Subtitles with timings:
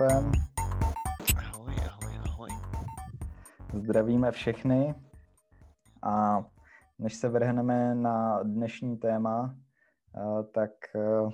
[0.00, 0.32] Krištofem.
[1.36, 2.50] Ahoj, ahoj, ahoj.
[3.74, 4.94] Zdravíme všechny
[6.02, 6.44] a
[6.98, 9.54] než se vrhneme na dnešní téma,
[10.16, 11.30] eh, tak eh,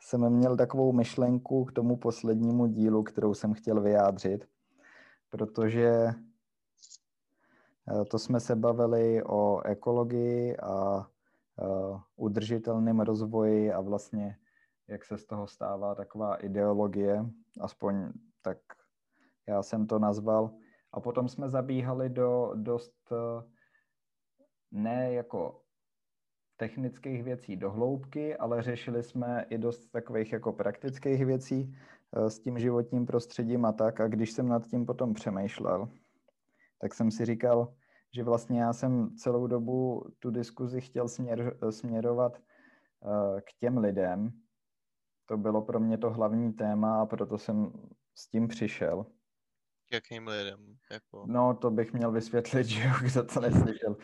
[0.00, 4.48] jsem měl takovou myšlenku k tomu poslednímu dílu, kterou jsem chtěl vyjádřit,
[5.30, 6.10] protože
[8.10, 11.06] to jsme se bavili o ekologii a
[12.16, 14.36] udržitelném rozvoji a vlastně
[14.88, 17.24] jak se z toho stává taková ideologie,
[17.60, 18.12] aspoň
[18.42, 18.58] tak
[19.48, 20.50] já jsem to nazval.
[20.92, 23.12] A potom jsme zabíhali do dost
[24.70, 25.62] ne jako
[26.56, 31.76] technických věcí do hloubky, ale řešili jsme i dost takových jako praktických věcí
[32.12, 34.00] s tím životním prostředím a tak.
[34.00, 35.88] A když jsem nad tím potom přemýšlel,
[36.80, 37.74] tak jsem si říkal,
[38.14, 44.32] že vlastně já jsem celou dobu tu diskuzi chtěl směr, směrovat uh, k těm lidem.
[45.28, 47.72] To bylo pro mě to hlavní téma a proto jsem
[48.14, 49.06] s tím přišel.
[49.88, 50.76] K jakým lidem?
[50.90, 51.24] Jako...
[51.28, 53.96] No, to bych měl vysvětlit, že jo, kdo to neslyšel.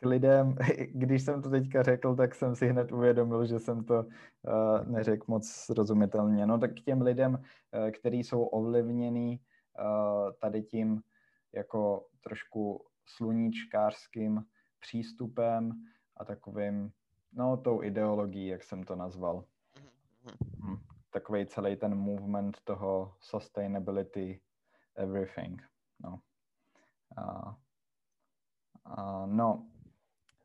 [0.00, 0.54] k lidem,
[0.92, 5.24] když jsem to teďka řekl, tak jsem si hned uvědomil, že jsem to uh, neřekl
[5.28, 6.46] moc srozumitelně.
[6.46, 9.40] No tak k těm lidem, uh, který jsou ovlivněný
[9.80, 11.02] uh, tady tím
[11.52, 14.42] jako trošku sluníčkářským
[14.80, 15.72] přístupem
[16.16, 16.90] a takovým,
[17.32, 19.44] no tou ideologií, jak jsem to nazval.
[20.24, 20.78] Mm-hmm.
[21.10, 24.40] Takový celý ten movement toho sustainability
[24.94, 25.62] everything.
[26.00, 26.20] No.
[27.16, 27.56] A,
[28.84, 29.66] a, no.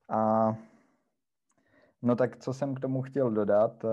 [0.10, 0.56] A,
[2.02, 3.86] no tak co jsem k tomu chtěl dodat,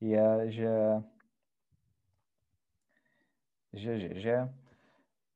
[0.00, 1.02] je, že
[3.74, 4.54] že, že, že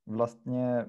[0.07, 0.85] vlastně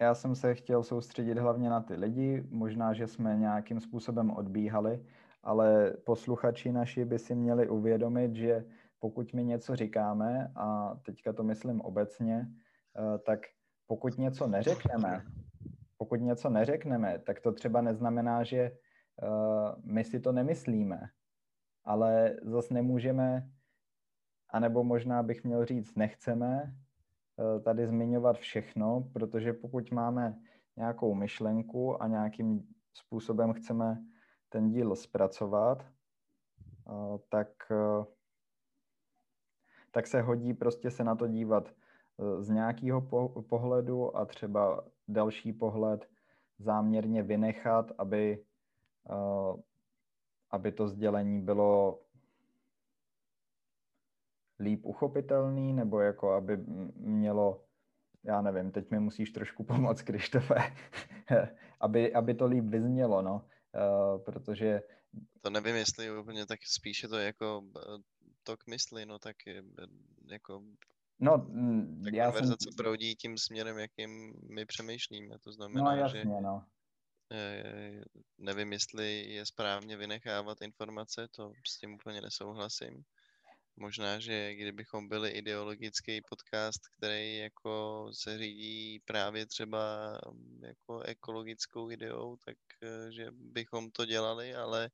[0.00, 5.06] já jsem se chtěl soustředit hlavně na ty lidi, možná, že jsme nějakým způsobem odbíhali,
[5.42, 8.64] ale posluchači naši by si měli uvědomit, že
[9.00, 13.40] pokud my něco říkáme, a teďka to myslím obecně, eh, tak
[13.86, 15.24] pokud něco neřekneme,
[15.96, 18.76] pokud něco neřekneme, tak to třeba neznamená, že eh,
[19.84, 21.00] my si to nemyslíme,
[21.84, 23.50] ale zase nemůžeme,
[24.50, 26.74] anebo možná bych měl říct, nechceme
[27.38, 30.38] Eh, tady zmiňovat všechno, protože pokud máme
[30.76, 34.04] nějakou myšlenku a nějakým způsobem chceme
[34.48, 35.86] ten díl zpracovat,
[37.28, 38.04] tak, eh,
[39.90, 41.72] tak se hodí prostě se na to dívat
[42.40, 43.00] z nějakého
[43.48, 46.08] pohledu a třeba další pohled
[46.58, 48.44] záměrně vynechat, aby,
[50.50, 52.00] aby to sdělení bylo
[54.60, 56.56] líp uchopitelný, nebo jako aby
[56.96, 57.64] mělo,
[58.24, 60.54] já nevím, teď mi musíš trošku pomoct, Krištofe,
[61.80, 63.44] aby, aby to líp vyznělo, no,
[63.74, 64.80] uh, protože...
[65.40, 68.02] To nevím, jestli úplně tak spíše to jako eh,
[68.42, 69.62] to k mysli, no tak eh,
[70.30, 70.62] jako
[71.20, 72.76] No, mm, tak já konverzace jsem...
[72.76, 75.38] proudí tím směrem, jakým my přemýšlíme.
[75.38, 76.64] To no, znamená, no, jasně, že no.
[78.38, 83.04] nevím, jestli je správně vynechávat informace, to s tím úplně nesouhlasím.
[83.80, 91.90] Možná, že kdybychom byli ideologický podcast, který jako se řídí právě třeba mm, jako ekologickou
[91.90, 94.90] ideou, tak eh, že bychom to dělali, ale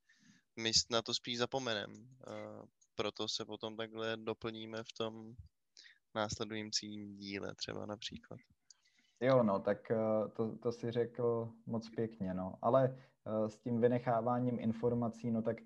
[0.57, 1.95] my na to spíš zapomeneme.
[2.95, 5.35] Proto se potom takhle doplníme v tom
[6.15, 8.41] následujícím díle třeba například.
[9.21, 9.97] Jo, no, tak eh,
[10.33, 12.55] to, to si řekl moc pěkně, no.
[12.63, 12.97] Ale
[13.27, 15.57] eh, s tím vynecháváním informací, no tak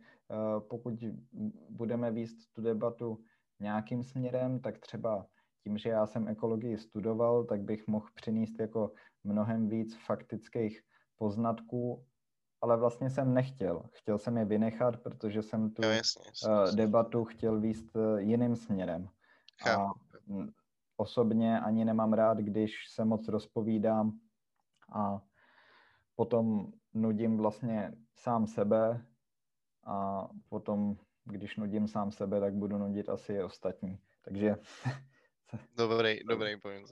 [0.69, 0.95] pokud
[1.71, 3.19] budeme výst tu debatu
[3.61, 5.27] nějakým směrem, tak třeba
[5.65, 8.93] tím, že já jsem ekologii studoval, tak bych mohl přinést jako
[9.25, 10.81] mnohem víc faktických
[11.17, 12.05] poznatků,
[12.61, 13.83] ale vlastně jsem nechtěl.
[13.93, 19.09] Chtěl jsem je vynechat, protože jsem tu jo, jasně, jasně, debatu chtěl výst jiným směrem.
[19.77, 19.91] A
[20.97, 24.19] osobně ani nemám rád, když se moc rozpovídám
[24.93, 25.23] a
[26.17, 29.07] potom nudím vlastně sám sebe
[29.89, 33.99] a potom, když nudím sám sebe, tak budu nudit asi i ostatní.
[34.23, 34.57] Takže...
[35.77, 36.89] Dobrý, dobrý point,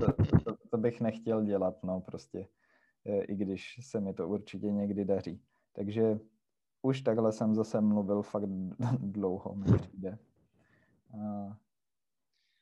[0.00, 0.12] to,
[0.44, 2.48] to, to bych nechtěl dělat, no prostě,
[3.04, 5.42] e, i když se mi to určitě někdy daří.
[5.72, 6.18] Takže
[6.82, 8.48] už takhle jsem zase mluvil fakt
[8.98, 10.18] dlouho, mi přijde.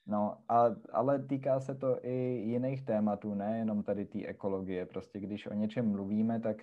[0.07, 2.13] No, a, ale týká se to i
[2.47, 4.87] jiných tématů, ne jenom tady té ekologie.
[4.87, 6.57] Prostě když o něčem mluvíme, tak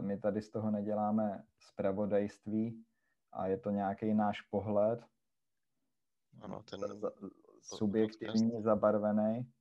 [0.00, 2.84] my tady z toho neděláme zpravodajství
[3.32, 5.00] a je to nějaký náš pohled.
[6.40, 6.80] Ano, ten
[7.62, 9.52] subjektivní, zabarvený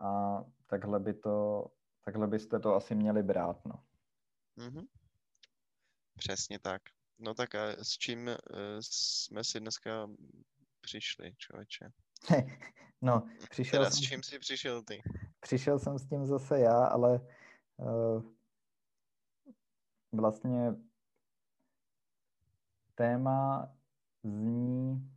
[0.00, 1.66] a takhle by to,
[2.04, 3.84] takhle byste to asi měli brát, no.
[4.58, 4.86] Mm-hmm.
[6.16, 6.82] Přesně tak.
[7.18, 8.34] No tak a s čím uh,
[8.80, 10.10] jsme si dneska
[10.80, 11.90] přišli, člověče?
[13.02, 14.04] no, přišel teda jsem...
[14.04, 15.02] s čím jsi přišel ty?
[15.40, 17.20] Přišel jsem s tím zase já, ale
[17.76, 18.22] uh,
[20.12, 20.74] vlastně
[22.94, 23.68] téma
[24.22, 25.10] zní,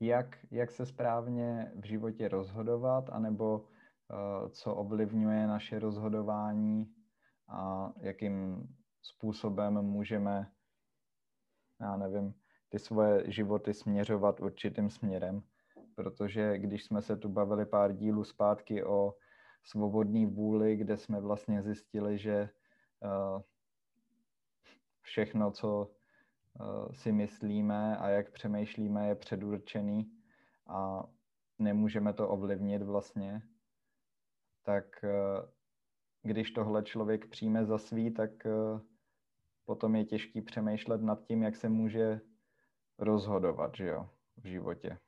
[0.00, 6.94] jak, jak se správně v životě rozhodovat, anebo uh, co ovlivňuje naše rozhodování
[7.48, 8.68] a jakým
[9.02, 10.50] způsobem můžeme,
[11.80, 12.34] já nevím,
[12.68, 15.42] ty svoje životy směřovat určitým směrem.
[15.94, 19.14] Protože když jsme se tu bavili pár dílů zpátky o
[19.64, 22.50] svobodné vůli, kde jsme vlastně zjistili, že
[23.00, 23.42] uh,
[25.00, 25.90] všechno, co
[26.60, 30.12] uh, si myslíme a jak přemýšlíme, je předurčený
[30.66, 31.04] a
[31.58, 33.42] nemůžeme to ovlivnit vlastně,
[34.62, 35.48] tak uh,
[36.22, 38.30] když tohle člověk přijme za svý, tak
[39.64, 42.20] potom je těžký přemýšlet nad tím, jak se může
[42.98, 44.98] rozhodovat, že jo, v životě.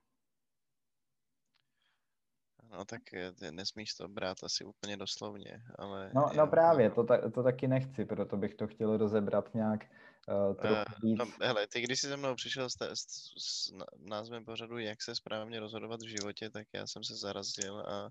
[2.76, 6.11] No tak eh, nesmíš to brát asi úplně doslovně, ale...
[6.14, 9.84] No, no právě, to, ta, to taky nechci, proto bych to chtěl rozebrat nějak
[10.28, 11.20] uh, trochu víc.
[11.20, 13.06] Uh, no, hele, ty když jsi se mnou přišel s, s,
[13.38, 18.11] s názvem pořadu Jak se správně rozhodovat v životě, tak já jsem se zarazil a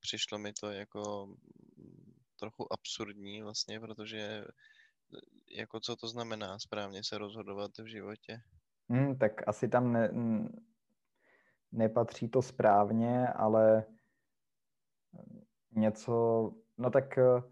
[0.00, 1.26] přišlo mi to jako
[1.76, 4.44] mm, trochu absurdní vlastně, protože eh,
[5.50, 8.40] jako co to znamená správně se rozhodovat v životě?
[8.88, 10.10] Hmm, tak asi tam ne,
[11.72, 13.84] nepatří to správně, ale
[15.76, 17.42] něco, no tak eh,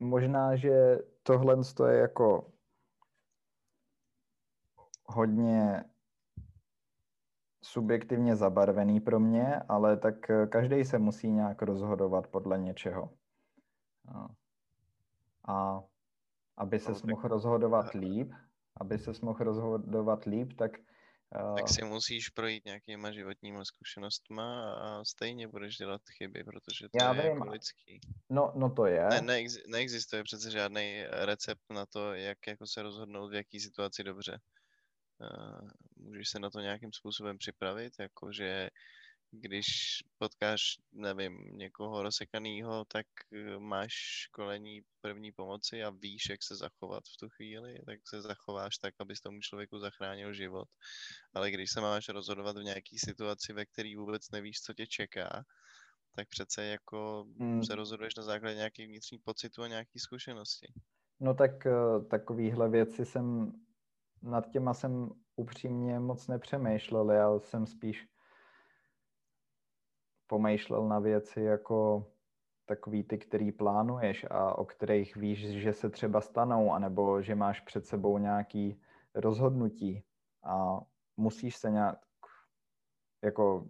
[0.00, 1.56] možná, že tohle
[1.88, 2.52] je jako
[5.06, 5.84] hodně
[7.64, 13.10] subjektivně zabarvený pro mě, ale tak eh, každý se musí nějak rozhodovat podle něčeho.
[15.48, 15.82] A
[16.56, 18.32] aby se no, mohl rozhodovat líp,
[18.80, 20.70] aby se mohl rozhodovat líp, tak
[21.34, 27.14] tak si musíš projít nějakýma životníma zkušenostma a stejně budeš dělat chyby, protože to Já
[27.14, 27.30] je vím.
[27.30, 28.00] jako lidský.
[28.30, 29.06] No, no to je.
[29.08, 34.04] Ne, neex, neexistuje přece žádný recept na to, jak jako se rozhodnout v jaký situaci
[34.04, 34.38] dobře.
[35.18, 38.70] Uh, můžeš se na to nějakým způsobem připravit, jakože
[39.40, 39.66] když
[40.18, 40.60] potkáš,
[40.92, 47.16] nevím, někoho rozsekaného, tak eh, máš školení první pomoci a víš, jak se zachovat v
[47.20, 50.68] tu chvíli, tak se zachováš tak, abys tomu člověku zachránil život.
[51.34, 55.44] Ale když se máš rozhodovat v nějaké situaci, ve které vůbec nevíš, co tě čeká,
[56.16, 57.64] tak přece jako hmm.
[57.64, 60.66] se rozhoduješ na základě nějakých vnitřních pocitů a nějakých zkušeností.
[61.20, 61.72] No tak eh,
[62.10, 63.52] takovýhle věci jsem,
[64.22, 68.06] nad těma jsem upřímně moc nepřemýšlel, já jsem spíš
[70.26, 72.06] pomýšlel na věci jako
[72.66, 77.60] takový ty, který plánuješ a o kterých víš, že se třeba stanou, anebo že máš
[77.60, 78.80] před sebou nějaký
[79.14, 80.04] rozhodnutí
[80.44, 80.80] a
[81.16, 81.98] musíš se nějak
[83.24, 83.66] jako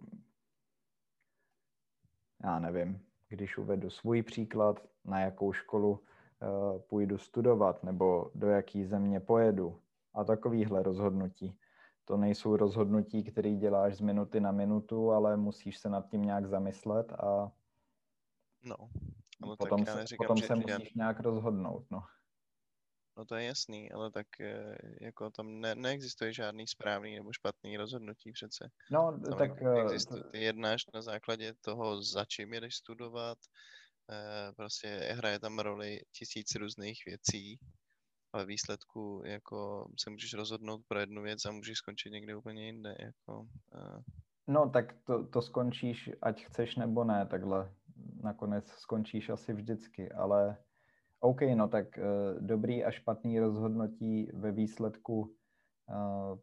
[2.43, 5.99] já nevím, když uvedu svůj příklad, na jakou školu uh,
[6.81, 9.81] půjdu studovat nebo do jaký země pojedu
[10.13, 11.59] a takovýhle rozhodnutí
[12.05, 16.45] to nejsou rozhodnutí, které děláš z minuty na minutu, ale musíš se nad tím nějak
[16.45, 17.51] zamyslet a
[18.63, 18.75] no,
[19.41, 21.03] ale potom, se, neříkám, potom se musíš já...
[21.03, 21.85] nějak rozhodnout.
[21.91, 22.03] No.
[23.17, 27.77] no to je jasný, ale tak eh, jako tam ne, neexistuje žádný správný nebo špatný
[27.77, 28.69] rozhodnutí přece.
[28.91, 29.61] No, tam tak...
[29.61, 33.37] Eh, existuje, ty jednáš na základě toho, za čím jedeš studovat,
[34.11, 37.59] eh, prostě hraje tam roli tisíc různých věcí
[38.35, 42.95] ale výsledku jako se můžeš rozhodnout pro jednu věc a můžeš skončit někde úplně jinde.
[42.99, 44.01] Jako, uh...
[44.47, 47.71] No tak to, to skončíš, ať chceš nebo ne, takhle
[48.23, 50.57] nakonec skončíš asi vždycky, ale
[51.19, 52.03] OK, no tak uh,
[52.39, 56.39] dobrý a špatný rozhodnutí ve výsledku uh,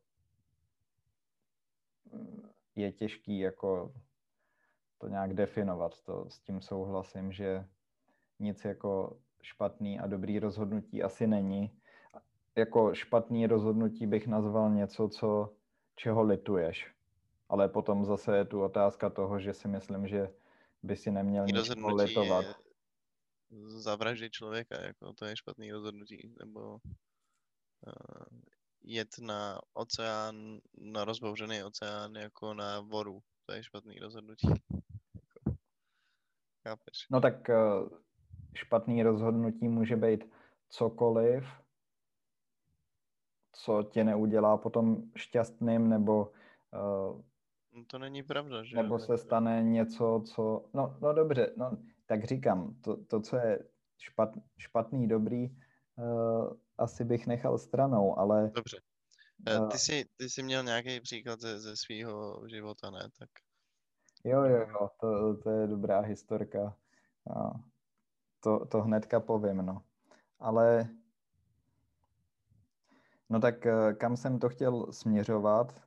[2.76, 3.94] je těžký jako
[4.98, 7.68] to nějak definovat, to s tím souhlasím, že
[8.38, 11.70] nic jako špatný a dobrý rozhodnutí asi není,
[12.56, 15.56] jako špatný rozhodnutí bych nazval něco, co,
[15.94, 16.94] čeho lituješ.
[17.48, 20.34] Ale potom zase je tu otázka toho, že si myslím, že
[20.82, 22.44] by si neměl nic litovat.
[23.66, 26.80] Zavraždit člověka, jako to je špatný rozhodnutí, nebo uh,
[28.82, 34.48] jet na oceán, na rozbouřený oceán jako na voru, to je špatný rozhodnutí.
[36.68, 37.06] Chápeš?
[37.10, 37.88] No tak uh,
[38.54, 40.24] špatný rozhodnutí může být
[40.68, 41.44] cokoliv,
[43.52, 46.32] co tě neudělá potom šťastným, nebo
[46.72, 47.20] uh,
[47.86, 48.76] to není pravda, že?
[48.76, 50.64] Nebo se stane něco, co...
[50.74, 53.64] No, no dobře, no, tak říkám, to, to co je
[53.98, 55.56] špat, špatný, dobrý,
[55.96, 58.50] uh, asi bych nechal stranou, ale...
[58.54, 58.80] Dobře.
[59.60, 63.08] Uh, ty, jsi, ty jsi měl nějaký příklad ze, ze svého života, ne?
[63.18, 63.28] Tak...
[64.24, 66.76] Jo, jo, jo, to, to je dobrá historka.
[68.40, 69.82] To, to hnedka povím, no.
[70.38, 70.88] Ale
[73.32, 75.82] no tak eh, kam jsem to chtěl směřovat,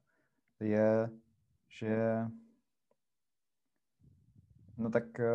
[0.60, 1.10] je,
[1.68, 2.26] že
[4.78, 5.26] no tak eh,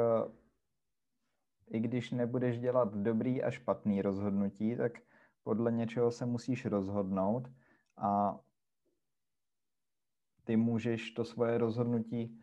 [1.70, 4.92] i když nebudeš dělat dobrý a špatný rozhodnutí, tak
[5.42, 7.48] podle něčeho se musíš rozhodnout
[7.96, 8.40] a
[10.44, 12.40] ty můžeš to svoje rozhodnutí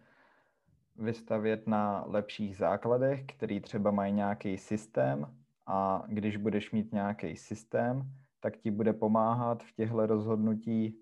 [0.96, 8.14] vystavět na lepších základech, který třeba mají nějaký systém a když budeš mít nějaký systém,
[8.40, 11.00] tak ti bude pomáhat v těchto rozhodnutí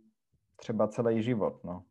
[0.56, 1.86] třeba celý život, no.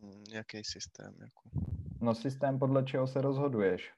[0.00, 1.14] Hmm, jaký systém?
[1.20, 1.50] Jako?
[2.00, 3.92] No systém, podle čeho se rozhoduješ.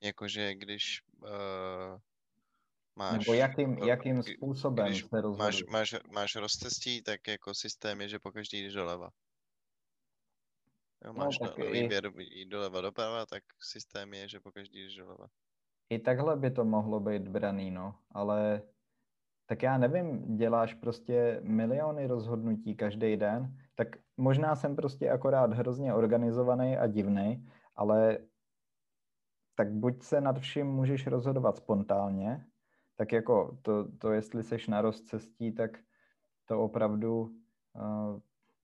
[0.00, 1.98] Jakože když uh,
[2.96, 3.18] máš...
[3.18, 5.64] Nebo jakým, jakým způsobem když se rozhoduješ.
[5.64, 9.10] Máš, máš, máš rozcestí, tak jako systém je, že pokaždý jdeš doleva.
[11.04, 14.96] Jo, No, máš no, i- výběr jít doleva doprava, tak systém je, že pokaždý jdeš
[14.96, 15.26] doleva.
[15.90, 18.62] I takhle by to mohlo být braný, no, ale
[19.46, 25.94] tak já nevím, děláš prostě miliony rozhodnutí každý den, tak možná jsem prostě akorát hrozně
[25.94, 28.18] organizovaný a divný, ale
[29.54, 32.46] tak buď se nad vším můžeš rozhodovat spontánně,
[32.96, 35.78] tak jako to, to jestli seš na rozcestí, tak
[36.44, 38.20] to opravdu uh,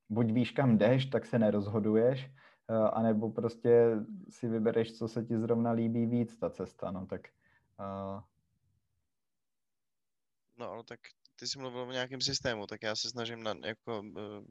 [0.08, 2.30] buď víš, kam jdeš, tak se nerozhoduješ,
[2.68, 3.90] anebo prostě
[4.28, 7.20] si vybereš, co se ti zrovna líbí víc, ta cesta, no tak
[7.78, 8.22] uh,
[10.58, 11.00] No ale tak
[11.36, 14.44] ty jsi mluvil o nějakém systému, tak já se snažím na, jako, uh,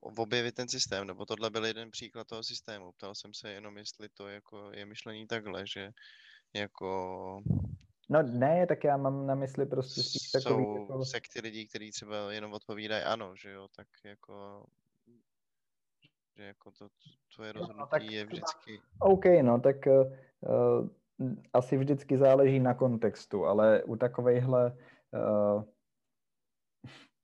[0.00, 2.92] objevit ten systém, nebo tohle byl jeden příklad toho systému.
[2.92, 5.90] Ptal jsem se jenom, jestli to jako je myšlení takhle, že
[6.54, 7.42] jako
[8.08, 11.04] No ne, tak já mám na mysli prostě spíš takový jsou jako...
[11.04, 14.66] sekty lidí, kteří třeba jenom odpovídají ano, že jo, tak jako
[16.36, 16.88] že jako to
[17.34, 20.88] tvoje No, rozhodnutí tak je vždycky, OK, no tak uh,
[21.52, 24.76] asi vždycky záleží na kontextu, ale u takovejhle
[25.12, 25.64] uh,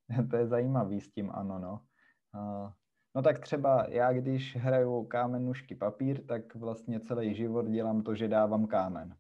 [0.31, 1.87] to je zajímavý s tím ano, no.
[2.35, 2.73] Uh,
[3.15, 8.15] no tak třeba já, když hraju kámen, nůžky, papír, tak vlastně celý život dělám to,
[8.15, 9.17] že dávám kámen.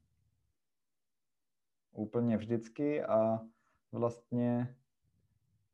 [1.92, 3.40] Úplně vždycky a
[3.92, 4.76] vlastně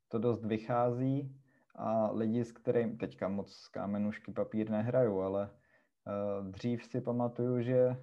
[0.09, 1.42] to dost vychází
[1.75, 7.97] a lidi, s kterým teďka moc kámenušky papír nehraju, ale uh, dřív si pamatuju, že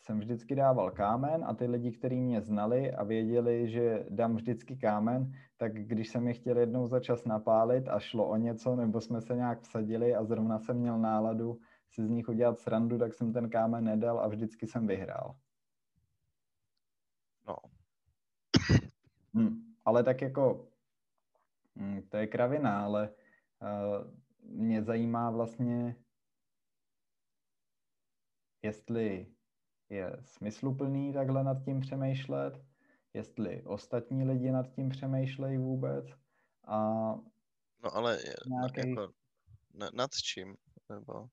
[0.00, 4.76] jsem vždycky dával kámen a ty lidi, kteří mě znali a věděli, že dám vždycky
[4.76, 9.00] kámen, tak když jsem je chtěl jednou za čas napálit a šlo o něco, nebo
[9.00, 11.58] jsme se nějak vsadili a zrovna jsem měl náladu
[11.90, 15.36] si z nich udělat srandu, tak jsem ten kámen nedal a vždycky jsem vyhrál.
[17.48, 17.56] no,
[19.34, 20.68] Hm, ale tak jako,
[22.08, 23.10] to je kravina, ale
[23.62, 24.10] uh,
[24.42, 25.96] mě zajímá vlastně,
[28.62, 29.26] jestli
[29.88, 32.64] je smysluplný takhle nad tím přemýšlet,
[33.14, 36.06] jestli ostatní lidi nad tím přemýšlejí vůbec
[36.64, 36.78] a
[37.84, 39.12] no ale no, Nějakej- jako
[39.74, 40.56] na, nad čím,
[40.88, 41.28] nebo?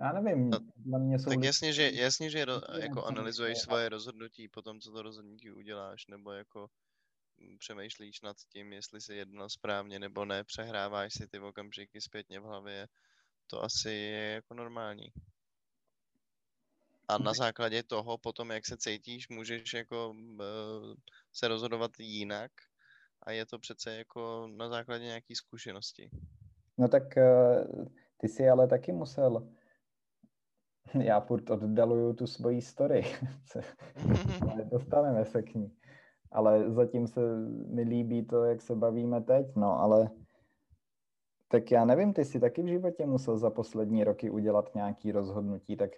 [0.00, 3.58] Já nevím, No, na mě jsou Tak lidi- jasně, že, jasně, že ro, jako analyzuješ
[3.58, 6.66] svoje rozhodnutí po tom, co to rozhodnutí uděláš, nebo jako mm,
[7.58, 12.44] přemýšlíš nad tím, jestli si jednal správně nebo ne, přehráváš si ty okamžiky zpětně v
[12.44, 12.88] hlavě,
[13.46, 15.12] to asi je jako normální.
[17.08, 20.44] A na základě toho potom, jak se cítíš, můžeš jako eh,
[21.32, 22.52] se rozhodovat jinak
[23.22, 26.10] a je to přece jako na základě nějaký zkušenosti.
[26.78, 27.66] No tak eh,
[28.16, 29.52] ty si ale taky musel,
[31.02, 33.04] já furt oddaluju tu svoji story,
[34.50, 35.76] ale dostaneme se k ní.
[36.34, 37.20] Ale zatím se
[37.66, 40.10] mi líbí to, jak se bavíme teď, no ale
[41.48, 45.76] tak já nevím, ty jsi taky v životě musel za poslední roky udělat nějaký rozhodnutí,
[45.76, 45.90] tak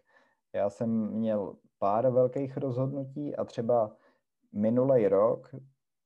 [0.52, 3.96] já jsem měl pár velkých rozhodnutí a třeba
[4.52, 5.54] minulý rok,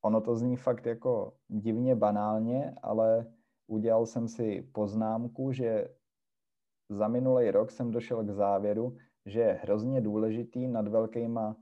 [0.03, 3.27] ono to zní fakt jako divně banálně, ale
[3.67, 5.89] udělal jsem si poznámku, že
[6.89, 8.97] za minulý rok jsem došel k závěru,
[9.27, 11.57] že je hrozně důležitý nad velkýma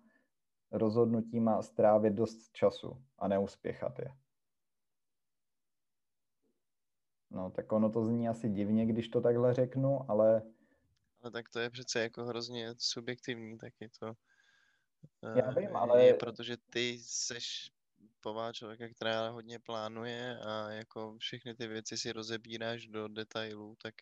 [0.70, 4.12] rozhodnutíma strávit dost času a neuspěchat je.
[7.30, 10.42] No, tak ono to zní asi divně, když to takhle řeknu, ale
[11.22, 14.12] Ale tak to je přece jako hrozně subjektivní taky to.
[15.37, 17.72] Já eh, vím, ale- Je, protože ty seš
[18.20, 23.94] pová člověka, která hodně plánuje a jako všechny ty věci si rozebíráš do detailů, tak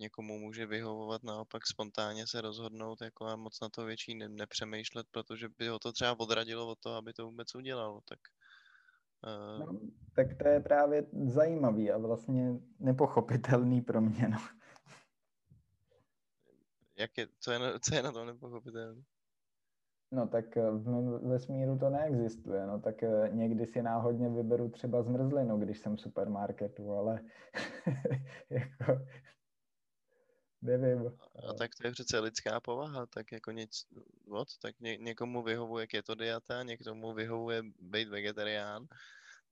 [0.00, 5.06] někomu může vyhovovat naopak spontánně se rozhodnout jako a moc na to větší ne- nepřemýšlet,
[5.10, 8.00] protože by ho to třeba odradilo od toho, aby to vůbec udělal.
[8.08, 8.18] Tak,
[9.26, 9.66] uh...
[9.66, 9.80] no,
[10.14, 14.28] tak to je právě zajímavý a vlastně nepochopitelný pro mě.
[14.28, 14.38] No.
[16.98, 19.02] Jak je, co, je na, co je na tom nepochopitelné?
[20.12, 24.68] No tak eh, v mém vesmíru to neexistuje, no tak eh, někdy si náhodně vyberu
[24.68, 27.20] třeba zmrzlinu, když jsem v supermarketu, ale
[28.50, 29.06] jako
[30.62, 31.18] nevím.
[31.48, 33.86] A tak to je přece lidská povaha, tak jako nic
[34.30, 38.86] od, tak ně, někomu vyhovuje keto dieta, někomu vyhovuje být vegetarián,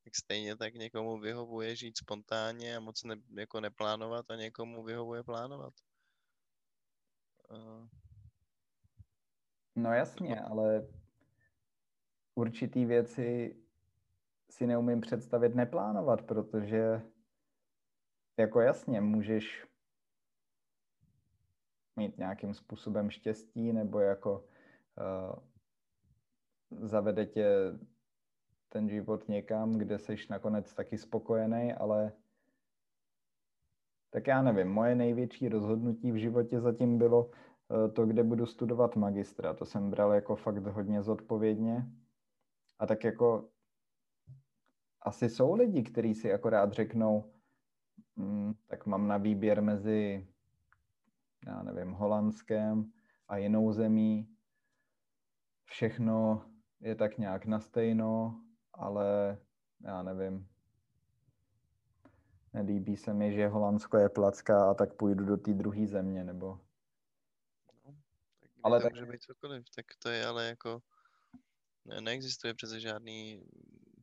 [0.05, 5.23] tak stejně tak někomu vyhovuje žít spontánně a moc ne, jako neplánovat a někomu vyhovuje
[5.23, 5.75] plánovat.
[7.51, 7.89] Uh...
[9.77, 10.87] No jasně, ale
[12.35, 13.57] určitý věci
[14.51, 17.03] si neumím představit neplánovat, protože
[18.37, 19.67] jako jasně, můžeš
[21.97, 24.45] mít nějakým způsobem štěstí nebo jako
[24.99, 25.39] uh,
[26.71, 27.49] zavede tě
[28.69, 32.13] ten život někam, kde seš nakonec taky spokojený, ale
[34.11, 38.97] tak já nevím, moje největší rozhodnutí v životě zatím bylo uh, to, kde budu studovat
[38.97, 39.55] magistra.
[39.55, 41.87] To jsem bral jako fakt hodně zodpovědně.
[42.79, 43.49] A tak jako
[45.03, 47.33] asi jsou lidi, kteří si akorát řeknou,
[48.17, 50.27] mm, tak mám na výběr mezi
[51.47, 52.93] já nevím, Holandském
[53.29, 54.37] a jinou zemí.
[55.65, 56.47] Všechno
[56.81, 59.39] je tak nějak na stejno, ale
[59.81, 60.49] já nevím.
[62.53, 66.61] Nelíbí se mi, že Holandsko je placka a tak půjdu do té druhé země, nebo...
[67.85, 67.97] No,
[68.41, 68.93] tak ale to tak...
[68.93, 70.81] může být cokoliv, tak to je ale jako...
[71.85, 73.45] Ne, neexistuje přece žádný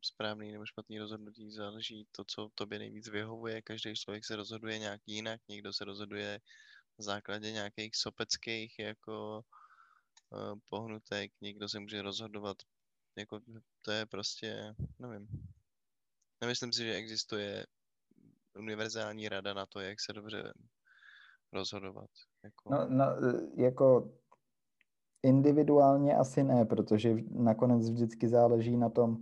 [0.02, 5.02] správný nebo špatný rozhodnutí, záleží to, co tobě nejvíc vyhovuje, každý člověk se rozhoduje nějak
[5.06, 6.40] jinak, někdo se rozhoduje
[7.02, 9.44] základě nějakých sopeckých jako
[10.30, 12.58] uh, pohnutek, někdo se může rozhodovat,
[13.18, 13.40] jako
[13.82, 15.28] to je prostě, nevím.
[16.42, 17.66] Nemyslím si, že existuje
[18.56, 20.54] univerzální rada na to, jak se dobře
[21.54, 22.10] rozhodovat.
[22.44, 22.70] Jako...
[22.72, 23.06] No, no,
[23.58, 24.14] jako
[25.24, 29.18] individuálně asi ne, protože nakonec vždycky záleží na tom,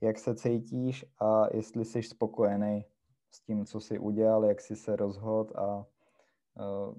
[0.00, 2.84] jak se cítíš a jestli jsi spokojený
[3.30, 6.94] s tím, co jsi udělal, jak jsi se rozhodl a uh,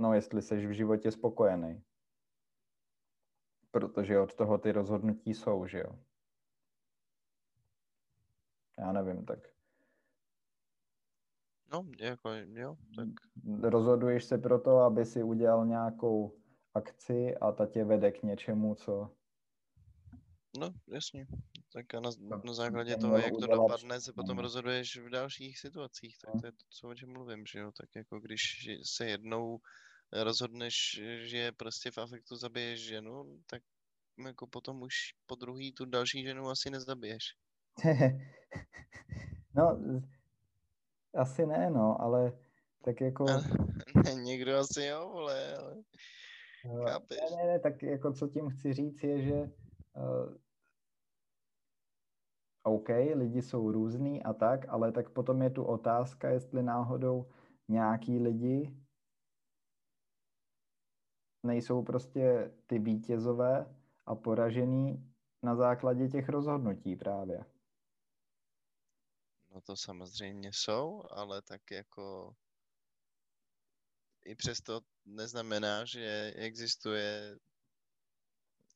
[0.00, 1.82] no jestli jsi v životě spokojený.
[3.70, 5.98] Protože od toho ty rozhodnutí jsou, že jo.
[8.78, 9.38] Já nevím, tak.
[11.72, 13.08] No, jako, jo, tak.
[13.62, 16.38] Rozhoduješ se proto, aby si udělal nějakou
[16.74, 19.16] akci a ta tě vede k něčemu, co...
[20.58, 21.26] No, jasně.
[21.72, 22.10] Tak a na,
[22.44, 26.18] na základě toho, jak to dopadne, se potom rozhoduješ v dalších situacích.
[26.18, 27.72] Tak to je to, co o čem mluvím, že jo.
[27.72, 29.58] Tak jako když se jednou
[30.12, 33.62] rozhodneš, že prostě v afektu zabiješ ženu, tak
[34.26, 34.94] jako potom už
[35.26, 37.24] po druhý tu další ženu asi nezabiješ.
[39.54, 39.80] no,
[41.14, 42.32] asi ne, no, ale
[42.84, 43.24] tak jako...
[44.22, 45.76] Někdo asi jo, vole, ale...
[46.84, 47.18] Chápeš?
[47.20, 50.34] Ne, ne, ne, tak jako co tím chci říct je, že uh,
[52.62, 57.30] OK, lidi jsou různý a tak, ale tak potom je tu otázka, jestli náhodou
[57.68, 58.79] nějaký lidi
[61.42, 63.76] nejsou prostě ty vítězové
[64.06, 67.44] a poražený na základě těch rozhodnutí právě.
[69.50, 72.34] No to samozřejmě jsou, ale tak jako
[74.24, 77.36] i přesto neznamená, že existuje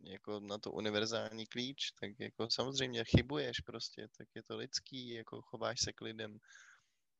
[0.01, 5.43] jako na to univerzální klíč, tak jako samozřejmě chybuješ prostě, tak je to lidský, jako
[5.43, 6.39] chováš se k lidem,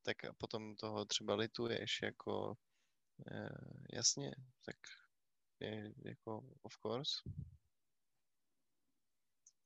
[0.03, 2.55] tak a potom toho třeba lituješ, jako
[3.31, 3.49] e,
[3.93, 4.31] jasně,
[4.65, 4.77] tak
[5.61, 7.23] je jako of course.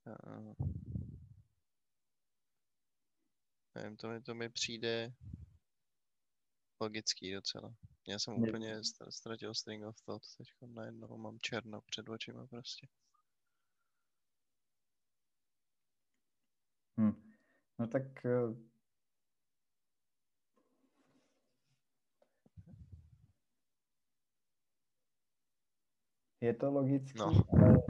[0.06, 0.54] Uh,
[3.74, 5.12] nevím, to mi, to mi přijde
[6.80, 7.74] logický docela.
[8.08, 8.48] Já jsem ne.
[8.48, 12.86] úplně ztratil string of thought, teď najednou mám černo před očima prostě.
[16.98, 17.32] Hmm.
[17.78, 18.02] No tak
[26.40, 27.44] Je to logický, no.
[27.52, 27.82] ale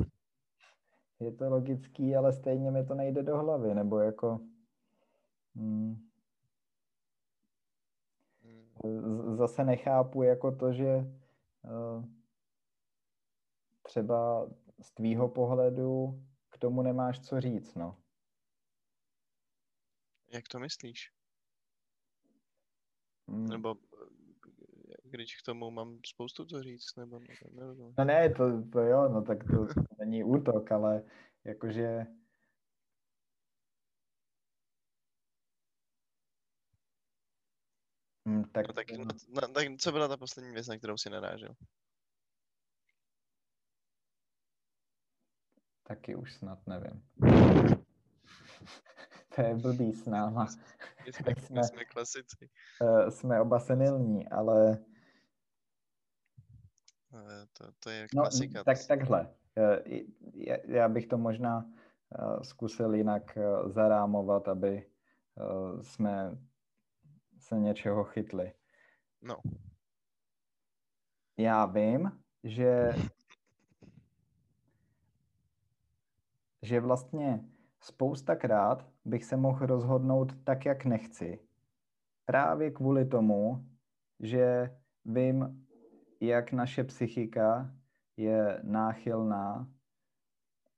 [1.20, 4.40] je to logický, ale stejně mi to nejde do hlavy, nebo jako
[5.54, 6.08] hmm,
[9.36, 12.04] zase nechápu jako to, že uh,
[13.82, 14.50] třeba
[14.82, 18.02] z tvýho pohledu k tomu nemáš co říct, no.
[20.32, 21.12] Jak to myslíš?
[23.28, 23.46] Hmm.
[23.46, 23.74] Nebo
[25.10, 27.94] když k tomu mám spoustu co říct, nebo ne, nevím.
[27.98, 29.66] No ne, to, to jo, no tak to
[29.98, 31.02] není útok, ale
[31.44, 32.06] jakože
[38.28, 41.10] Hmm, tak, no, tak, no, no, tak co byla ta poslední věc, na kterou si
[41.10, 41.54] narážel?
[45.82, 47.02] Taky už snad nevím.
[49.34, 50.46] to je blbý s náma.
[51.06, 52.50] My jsme, jsme, jsme klasici.
[52.80, 54.78] Uh, jsme oba senilní, ale...
[57.52, 58.64] To, to je no, klasika.
[58.64, 59.34] Tak, takhle.
[59.56, 59.98] Uh,
[60.64, 64.86] já bych to možná uh, zkusil jinak zarámovat, aby
[65.82, 66.38] jsme
[67.38, 68.52] se něčeho chytli.
[69.22, 69.36] No.
[71.36, 72.12] Já vím,
[72.44, 72.92] že
[76.62, 77.44] že vlastně
[77.80, 81.38] spoustakrát bych se mohl rozhodnout tak, jak nechci.
[82.24, 83.66] Právě kvůli tomu,
[84.20, 85.67] že vím,
[86.20, 87.74] jak naše psychika
[88.16, 89.68] je náchylná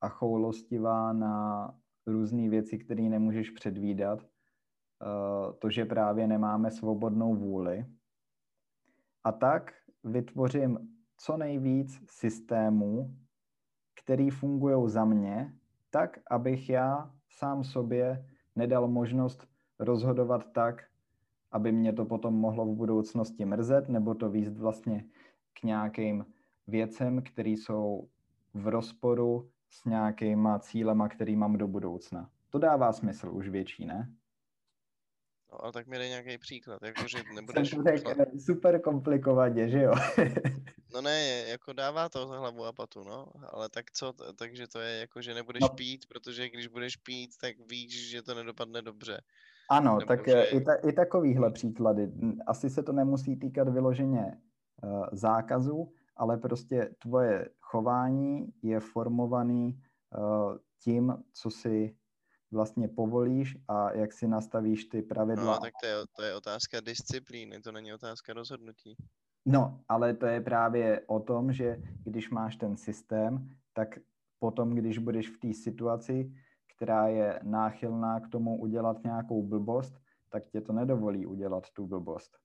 [0.00, 1.66] a choulostivá na
[2.06, 4.20] různé věci, které nemůžeš předvídat.
[4.22, 7.86] Eh, to, že právě nemáme svobodnou vůli.
[9.24, 9.72] A tak
[10.04, 10.78] vytvořím
[11.16, 13.16] co nejvíc systémů,
[14.04, 15.54] který fungují za mě
[15.90, 18.26] tak, abych já sám sobě
[18.56, 19.46] nedal možnost
[19.78, 20.84] rozhodovat tak,
[21.52, 25.04] aby mě to potom mohlo v budoucnosti mrzet, nebo to výst vlastně
[25.60, 26.26] k nějakým
[26.66, 28.08] věcem, které jsou
[28.54, 32.30] v rozporu s nějakýma cílema, který mám do budoucna.
[32.50, 34.12] To dává smysl už větší, ne?
[35.52, 37.70] No, ale tak mi dej nějaký příklad, jakože nebudeš...
[37.70, 39.92] Jsem to super komplikovaně, že jo?
[40.94, 44.98] no ne, jako dává to hlavu a patu, no, ale tak co, takže to je
[44.98, 45.68] jako, že nebudeš no.
[45.68, 49.20] pít, protože když budeš pít, tak víš, že to nedopadne dobře.
[49.70, 50.42] Ano, Nebo tak že...
[50.42, 52.12] i, ta, i takovýhle příklady.
[52.46, 54.36] Asi se to nemusí týkat vyloženě
[55.12, 59.82] zákazu, ale prostě tvoje chování je formovaný
[60.18, 61.96] uh, tím, co si
[62.50, 65.54] vlastně povolíš a jak si nastavíš ty pravidla.
[65.54, 68.96] No, tak to je, to je otázka disciplíny, to není otázka rozhodnutí.
[69.46, 73.98] No, ale to je právě o tom, že když máš ten systém, tak
[74.38, 76.32] potom, když budeš v té situaci,
[76.76, 79.94] která je náchylná k tomu udělat nějakou blbost,
[80.28, 82.38] tak tě to nedovolí udělat tu blbost.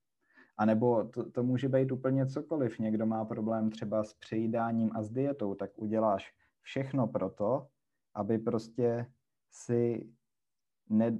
[0.56, 2.78] A nebo to, to může být úplně cokoliv.
[2.78, 7.68] Někdo má problém třeba s přejídáním a s dietou, tak uděláš všechno pro to,
[8.14, 9.12] aby prostě
[9.50, 10.12] si
[10.88, 11.18] ne,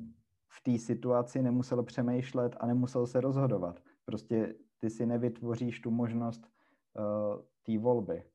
[0.49, 3.83] v té situaci nemusel přemýšlet a nemusel se rozhodovat.
[4.05, 8.31] Prostě ty si nevytvoříš tu možnost uh, té volby,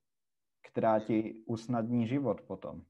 [0.61, 2.81] která ti usnadní život potom.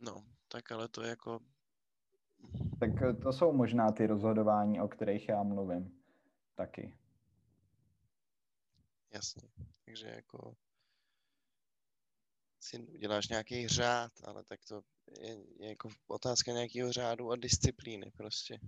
[0.00, 1.40] No, tak ale to je jako...
[2.80, 2.90] Tak
[3.22, 6.00] to jsou možná ty rozhodování, o kterých já mluvím.
[6.54, 6.96] Taky.
[9.14, 9.48] Jasně.
[9.84, 10.54] Takže jako
[12.60, 14.82] si uděláš nějaký řád, ale tak to
[15.20, 18.58] je, je jako otázka nějakého řádu a disciplíny prostě.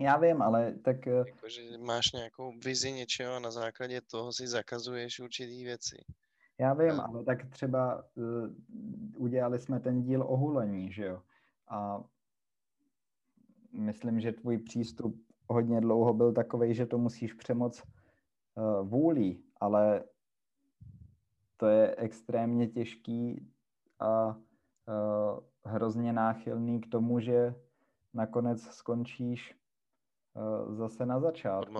[0.00, 1.06] Já vím, ale tak...
[1.06, 6.04] Eh, jako, že máš nějakou vizi něčeho a na základě toho si zakazuješ určitý věci.
[6.58, 7.02] Já vím, a...
[7.02, 8.48] ale tak třeba uh,
[9.16, 11.22] udělali jsme ten díl o hulení, že jo?
[11.68, 12.04] A
[13.72, 17.82] myslím, že tvůj přístup hodně dlouho byl takový, že to musíš přemoc
[18.54, 20.04] uh, vůlí, ale
[21.56, 23.52] to je extrémně těžký
[23.98, 27.54] a uh, hrozně náchylný k tomu, že
[28.14, 29.54] nakonec skončíš
[30.34, 31.72] uh, zase na začátku.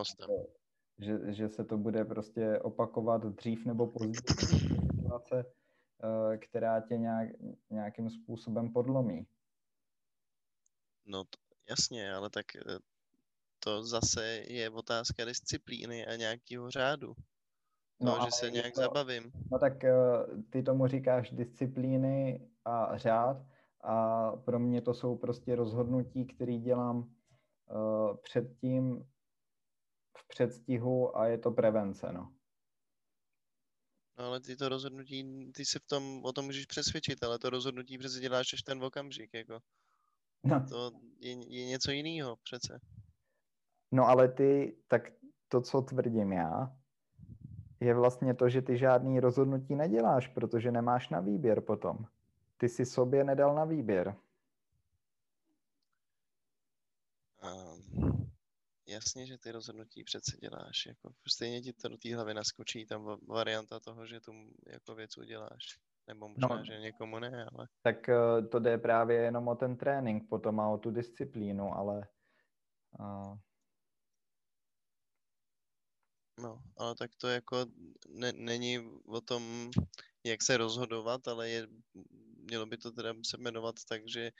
[0.98, 4.36] Že, že se to bude prostě opakovat dřív nebo později
[4.94, 7.28] situace, uh, která tě nějak,
[7.70, 9.26] nějakým způsobem podlomí.
[11.06, 11.38] No to,
[11.70, 12.46] jasně, ale tak
[13.58, 17.14] to zase je otázka disciplíny a nějakého řádu.
[18.00, 19.32] No, no že se nějak to, zabavím.
[19.52, 23.36] No tak uh, ty tomu říkáš disciplíny a řád
[23.80, 29.04] a pro mě to jsou prostě rozhodnutí, které dělám uh, předtím
[30.18, 32.32] v předstihu a je to prevence, no.
[34.18, 37.50] No ale ty to rozhodnutí, ty se v tom, o tom můžeš přesvědčit, ale to
[37.50, 39.58] rozhodnutí přece děláš až ten okamžik, jako.
[40.44, 40.66] No.
[40.68, 42.80] To je, je něco jiného přece.
[43.92, 45.12] No ale ty, tak
[45.48, 46.76] to, co tvrdím já,
[47.80, 52.06] je vlastně to, že ty žádný rozhodnutí neděláš, protože nemáš na výběr potom.
[52.56, 54.16] Ty si sobě nedal na výběr.
[57.42, 58.30] Um,
[58.86, 60.86] jasně, že ty rozhodnutí přece děláš.
[60.86, 64.32] Jako, stejně ti to do té hlavy naskočí tam varianta toho, že tu
[64.66, 65.85] jako věc uděláš.
[66.08, 67.68] Nebo možná, no, že někomu ne, ale...
[67.82, 72.08] Tak uh, to jde právě jenom o ten trénink potom a o tu disciplínu, ale
[72.98, 73.38] uh,
[76.38, 77.66] No, ale tak to jako
[78.08, 79.70] ne, není o tom,
[80.24, 81.66] jak se rozhodovat, ale je,
[82.36, 84.30] mělo by to teda se jmenovat tak, že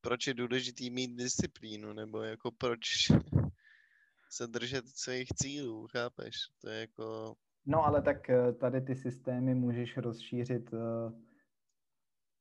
[0.00, 2.80] proč je důležitý mít disciplínu, nebo jako proč
[4.30, 6.34] se držet svých cílů, chápeš?
[6.60, 7.34] To je jako...
[7.66, 10.78] No ale tak eh, tady ty systémy můžeš rozšířit uh,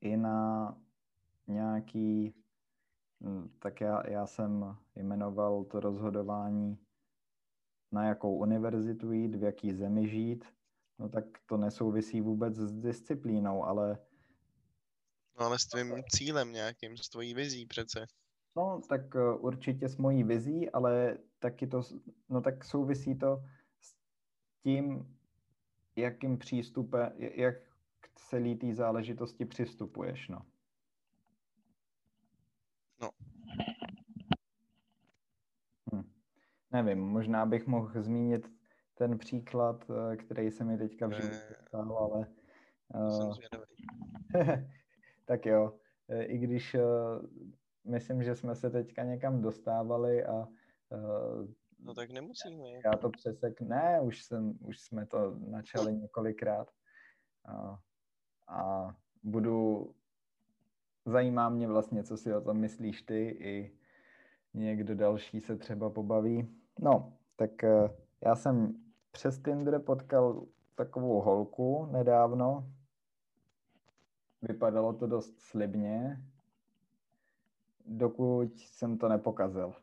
[0.02, 0.78] i na
[1.48, 2.36] nějaký,
[3.24, 6.78] hm, tak já, já jsem jmenoval to rozhodování
[7.92, 10.46] na jakou univerzitu jít, v jaký zemi žít,
[11.00, 13.98] no tak to nesouvisí vůbec s disciplínou, ale...
[15.40, 18.06] No ale s tvým cílem nějakým, s tvojí vizí přece.
[18.56, 21.82] No, tak eh, určitě s mojí vizí, ale taky to,
[22.30, 23.44] no tak souvisí to
[24.64, 25.16] tím,
[25.96, 27.56] jakým přístupem, jak
[28.00, 30.42] k celé té záležitosti přistupuješ, no.
[33.02, 33.10] No.
[35.94, 36.12] Hm.
[36.72, 38.52] Nevím, možná bych mohl zmínit
[38.94, 42.28] ten příklad, eh, který se mi teďka v životě stal, ale...
[42.96, 43.34] Uh,
[45.26, 45.74] tak jo,
[46.22, 46.82] i když uh,
[47.86, 50.48] myslím, že jsme se teďka někam dostávali a
[50.90, 51.48] uh,
[51.82, 52.64] No tak nemusíme.
[52.86, 56.72] Já to přesek, ne, už, jsem, už jsme to načali několikrát.
[57.46, 57.80] A,
[58.48, 58.92] a
[59.24, 59.88] budu,
[61.06, 63.78] zajímá mě vlastně, co si o tom myslíš ty i
[64.54, 66.48] někdo další se třeba pobaví.
[66.80, 67.90] No, tak eh,
[68.26, 72.74] já jsem přes Tinder potkal takovou holku nedávno.
[74.42, 76.24] Vypadalo to dost slibně,
[77.86, 79.74] dokud jsem to nepokazil.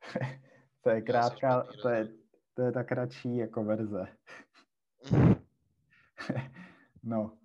[0.88, 2.08] to je krátká, to je,
[2.54, 4.08] to je ta kratší jako verze.
[7.02, 7.38] no.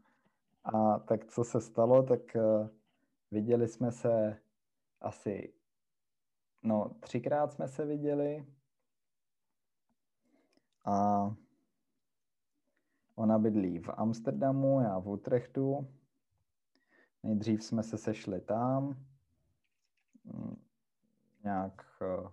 [0.63, 2.67] A tak co se stalo, tak uh,
[3.32, 4.39] viděli jsme se
[5.01, 5.53] asi,
[6.63, 8.47] no třikrát jsme se viděli
[10.86, 11.27] a
[13.15, 15.88] ona bydlí v Amsterdamu, já v Utrechtu.
[17.23, 19.06] Nejdřív jsme se sešli tam,
[20.23, 20.63] mm,
[21.43, 22.32] nějak uh,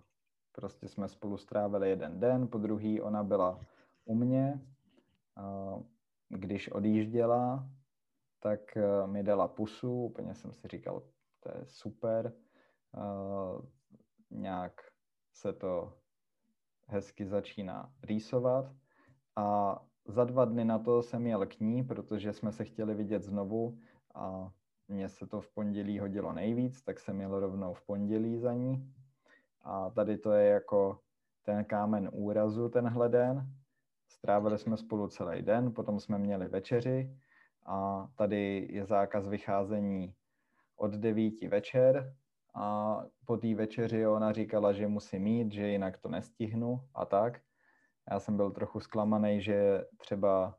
[0.51, 3.59] prostě jsme spolu strávili jeden den, po druhý ona byla
[4.05, 4.61] u mě.
[6.29, 7.69] Když odjížděla,
[8.39, 11.03] tak uh, mi dala pusu, úplně jsem si říkal,
[11.39, 12.33] to je super.
[14.31, 14.81] Nějak
[15.33, 15.93] se to
[16.87, 18.71] hezky začíná rýsovat
[19.35, 23.23] a za dva dny na to jsem jel k ní, protože jsme se chtěli vidět
[23.23, 23.77] znovu
[24.15, 24.51] a
[24.87, 28.93] mně se to v pondělí hodilo nejvíc, tak jsem jel rovnou v pondělí za ní.
[29.63, 30.99] A tady to je jako
[31.43, 33.47] ten kámen úrazu tenhle den.
[34.07, 37.17] Strávili jsme spolu celý den, potom jsme měli večeři
[37.65, 40.13] a tady je zákaz vycházení
[40.75, 42.15] od devíti večer
[42.53, 47.41] a po té večeři ona říkala, že musí mít, že jinak to nestihnu a tak.
[48.11, 50.55] Já jsem byl trochu zklamaný, že třeba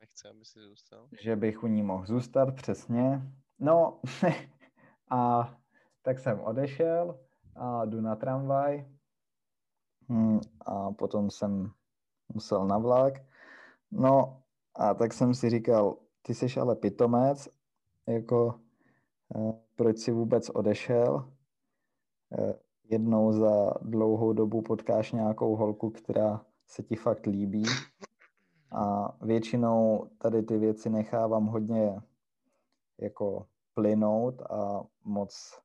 [0.00, 1.08] Nechce, aby si zůstal.
[1.20, 3.22] Že bych u ní mohl zůstat, přesně.
[3.58, 4.00] No
[5.10, 5.54] a
[6.02, 7.18] tak jsem odešel
[7.56, 8.84] a jdu na tramvaj
[10.08, 11.70] hmm, a potom jsem
[12.34, 13.14] musel na vlak.
[13.90, 14.42] No
[14.74, 17.48] a tak jsem si říkal, ty jsi ale pitomec,
[18.06, 18.60] jako
[19.36, 21.32] eh, proč si vůbec odešel?
[22.38, 27.62] Eh, jednou za dlouhou dobu potkáš nějakou holku, která se ti fakt líbí
[28.72, 32.00] a většinou tady ty věci nechávám hodně
[32.98, 35.60] jako plynout a moc,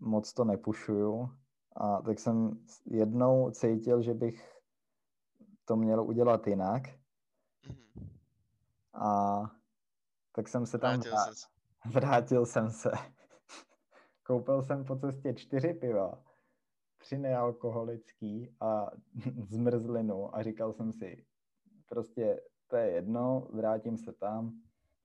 [0.00, 1.30] moc to nepušuju.
[1.76, 4.60] A tak jsem jednou cítil, že bych
[5.64, 6.82] to měl udělat jinak.
[6.82, 8.08] Mm-hmm.
[8.94, 9.40] A
[10.32, 11.34] tak jsem se tam vrátil, vrát,
[11.92, 12.90] vrátil jsem se.
[14.26, 16.22] Koupil jsem po cestě čtyři piva,
[16.96, 18.90] tři nealkoholický a
[19.48, 21.26] zmrzlinu a říkal jsem si,
[21.88, 24.60] prostě to je jedno, vrátím se tam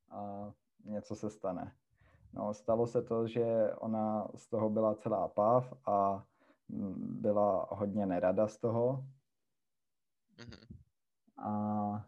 [0.10, 0.52] a
[0.86, 1.76] něco se stane.
[2.34, 6.26] No, stalo se to, že ona z toho byla celá páv a
[6.98, 9.06] byla hodně nerada z toho.
[10.38, 10.76] Mm-hmm.
[11.38, 12.06] A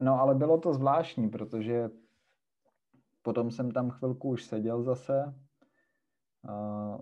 [0.00, 1.90] no, ale bylo to zvláštní, protože
[3.22, 5.34] potom jsem tam chvilku už seděl zase.
[6.48, 6.98] A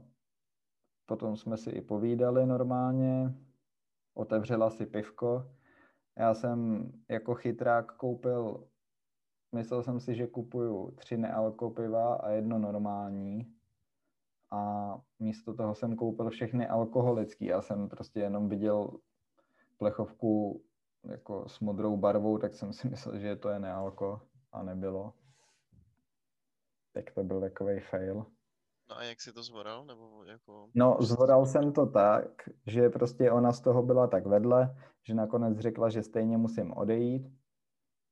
[1.07, 3.35] potom jsme si i povídali normálně.
[4.15, 5.59] Otevřela si pivko
[6.19, 8.69] já jsem jako chytrák koupil,
[9.53, 13.55] myslel jsem si, že kupuju tři nealko piva a jedno normální
[14.51, 17.45] a místo toho jsem koupil všechny alkoholický.
[17.45, 18.99] Já jsem prostě jenom viděl
[19.79, 20.63] plechovku
[21.05, 24.21] jako s modrou barvou, tak jsem si myslel, že to je nealko
[24.53, 25.15] a nebylo.
[26.93, 28.27] Tak to byl takový fail.
[28.91, 29.85] No a jak si to zvoral?
[29.85, 30.69] Nebo jako...
[30.75, 35.59] No, zvoral jsem to tak, že prostě ona z toho byla tak vedle, že nakonec
[35.59, 37.33] řekla, že stejně musím odejít.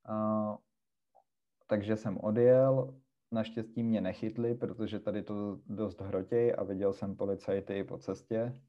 [0.05, 0.59] A,
[1.67, 2.95] takže jsem odjel,
[3.33, 8.63] naštěstí mě nechytli, protože tady to dost hrotěj a viděl jsem policajty po cestě.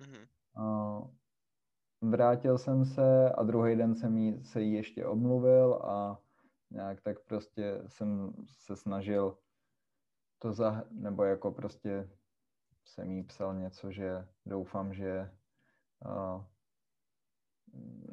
[0.00, 1.10] Mm-hmm.
[2.02, 6.22] Vrátil jsem se a druhý den jsem jí, se jí ještě omluvil a
[6.70, 9.38] nějak tak prostě jsem se snažil
[10.38, 12.10] to za, nebo jako prostě
[12.84, 15.30] jsem jí psal něco, že doufám, že
[16.04, 16.44] uh,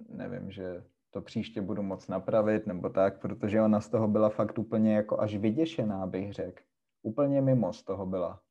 [0.10, 0.84] nevím, že
[1.18, 5.20] to příště budu moc napravit nebo tak, protože ona z toho byla fakt úplně jako
[5.20, 6.64] až vyděšená, bych řekl.
[7.02, 8.42] Úplně mimo z toho byla.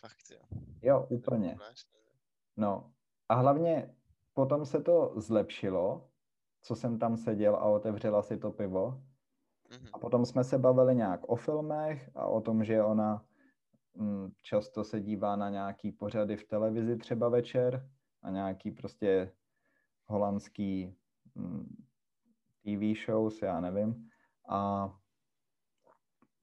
[0.00, 0.40] Fakt jo.
[0.82, 1.58] Jo, úplně.
[2.56, 2.92] No
[3.28, 3.94] a hlavně
[4.34, 6.08] potom se to zlepšilo,
[6.62, 9.02] co jsem tam seděl a otevřela si to pivo.
[9.70, 9.90] Mm-hmm.
[9.92, 13.24] A potom jsme se bavili nějak o filmech a o tom, že ona
[13.94, 17.90] mm, často se dívá na nějaký pořady v televizi třeba večer,
[18.22, 19.32] na nějaký prostě
[20.06, 20.96] holandský
[21.34, 21.89] mm,
[22.62, 24.08] TV shows, já nevím.
[24.48, 24.90] A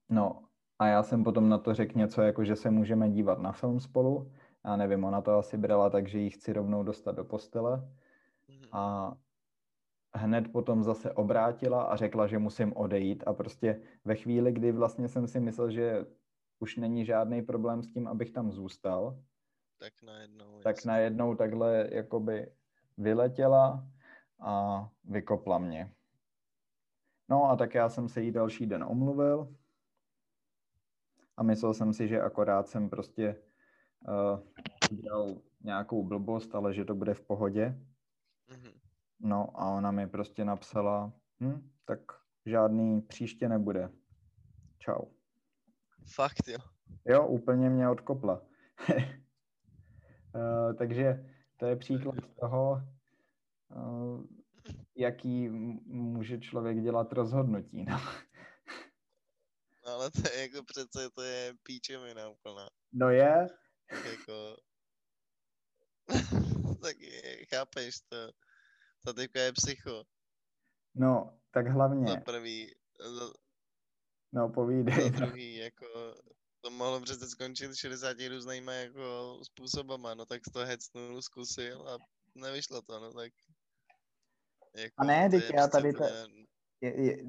[0.08, 0.42] no,
[0.78, 3.80] a já jsem potom na to řekl něco, jako že se můžeme dívat na film
[3.80, 4.32] spolu.
[4.64, 7.76] Já nevím, ona to asi brala tak, že ji chci rovnou dostat do postele.
[8.48, 8.68] Mhm.
[8.72, 9.14] A
[10.14, 15.08] hned potom zase obrátila a řekla, že musím odejít a prostě ve chvíli, kdy vlastně
[15.08, 16.06] jsem si myslel, že
[16.58, 19.22] už není žádný problém s tím, abych tam zůstal,
[19.78, 22.52] tak najednou, tak najednou takhle jakoby
[22.96, 23.88] vyletěla
[24.40, 25.92] a vykopla mě.
[27.28, 29.56] No a tak já jsem se jí další den omluvil
[31.36, 33.42] a myslel jsem si, že akorát jsem prostě
[34.08, 34.40] uh,
[34.92, 37.78] udělal nějakou blbost, ale že to bude v pohodě.
[38.48, 38.72] Mm-hmm.
[39.20, 42.00] No a ona mi prostě napsala, hm, tak
[42.46, 43.90] žádný příště nebude.
[44.78, 45.04] Čau.
[46.14, 46.58] Fakt jo.
[47.04, 48.42] Jo, úplně mě odkopla.
[50.34, 52.82] uh, takže to je příklad toho,
[53.76, 54.37] uh,
[54.96, 55.48] jaký
[55.86, 57.84] může člověk dělat rozhodnutí.
[57.84, 58.00] No.
[59.86, 62.68] no ale to je jako přece, to je píčemina úplná.
[62.92, 63.46] No je.
[63.90, 64.56] Tak jako...
[66.82, 68.32] tak je, chápeš to.
[69.04, 70.04] To teďka je psycho.
[70.94, 72.12] No, tak hlavně.
[72.12, 73.32] Za prvý, za,
[74.32, 74.94] no povídej.
[74.94, 75.26] Za no.
[75.26, 76.14] druhý, jako
[76.60, 81.98] to mohlo přece skončit 60 různýma jako způsobama, no tak to hecnul, zkusil a
[82.34, 83.32] nevyšlo to, no tak
[84.78, 86.04] jako, a ne, teď já tady to,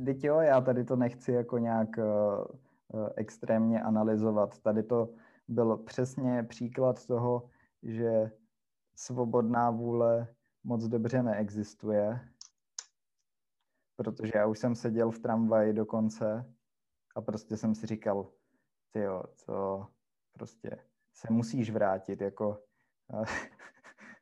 [0.06, 4.60] teď jo, já tady to nechci jako nějak uh, extrémně analyzovat.
[4.60, 5.10] Tady to
[5.48, 7.50] byl přesně příklad toho,
[7.84, 8.32] že
[8.96, 10.28] svobodná vůle
[10.64, 12.20] moc dobře neexistuje,
[13.96, 16.54] protože já už jsem seděl v tramvaji dokonce
[17.16, 18.32] a prostě jsem si říkal,
[18.92, 19.88] ty jo, to
[20.32, 20.78] prostě
[21.14, 22.64] se musíš vrátit, jako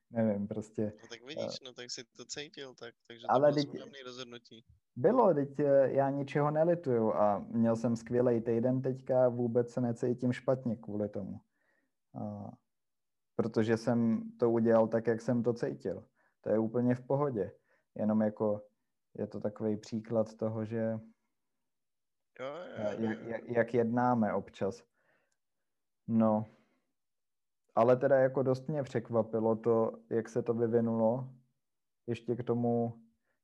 [0.09, 0.93] nevím, prostě.
[1.01, 4.65] No tak vidíš, no tak si to cítil, tak, takže to ale bylo teď, rozhodnutí.
[4.95, 10.33] Bylo, teď eh, já ničeho nelituju a měl jsem skvělý týden teďka, vůbec se necítím
[10.33, 11.41] špatně kvůli tomu.
[12.21, 12.51] A,
[13.35, 16.07] protože jsem to udělal tak, jak jsem to cítil.
[16.41, 17.51] To je úplně v pohodě.
[17.95, 18.61] Jenom jako
[19.13, 20.99] je to takový příklad toho, že
[22.39, 23.09] jo, jo, jo.
[23.27, 24.83] Jak, jak jednáme občas.
[26.07, 26.45] No,
[27.77, 31.29] ale teda jako dost mě překvapilo to, jak se to vyvinulo.
[32.07, 33.01] Ještě k tomu,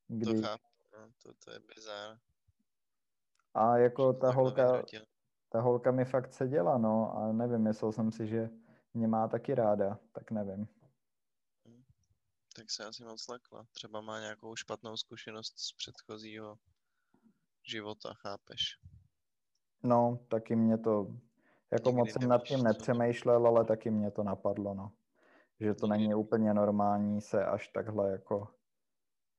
[0.08, 0.42] kdy...
[0.42, 0.68] To chápu,
[0.98, 2.20] no, to, to je bizár.
[3.54, 4.84] A jako ta holka,
[5.50, 8.50] ta holka mi fakt seděla, no, a nevím, myslel jsem si, že
[8.94, 10.68] mě má taky ráda, tak nevím.
[11.68, 11.84] Hm.
[12.56, 13.66] Tak se asi moc lekla.
[13.72, 16.58] Třeba má nějakou špatnou zkušenost z předchozího
[17.64, 18.80] života, chápeš?
[19.84, 21.08] No, taky mě to
[21.74, 24.92] jako Nikdy moc jsem nad tím nepřemýšlel, ale taky mě to napadlo, no.
[25.60, 28.48] Že to není úplně normální se až takhle jako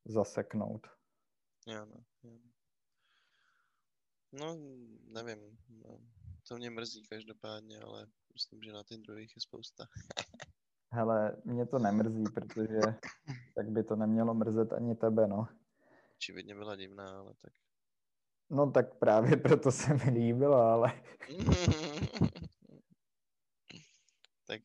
[0.05, 0.87] zaseknout.
[1.66, 2.05] Jo, no.
[2.22, 2.39] Jo.
[4.32, 4.57] No,
[5.07, 5.59] nevím.
[5.68, 5.99] No.
[6.49, 9.85] To mě mrzí každopádně, ale myslím, že na těch druhých je spousta.
[10.93, 12.80] Hele, mě to nemrzí, protože
[13.55, 15.49] tak by to nemělo mrzet ani tebe, no.
[16.16, 17.53] Očividně byla divná, ale tak
[18.51, 21.03] No tak právě proto se mi líbilo, ale...
[24.47, 24.61] tak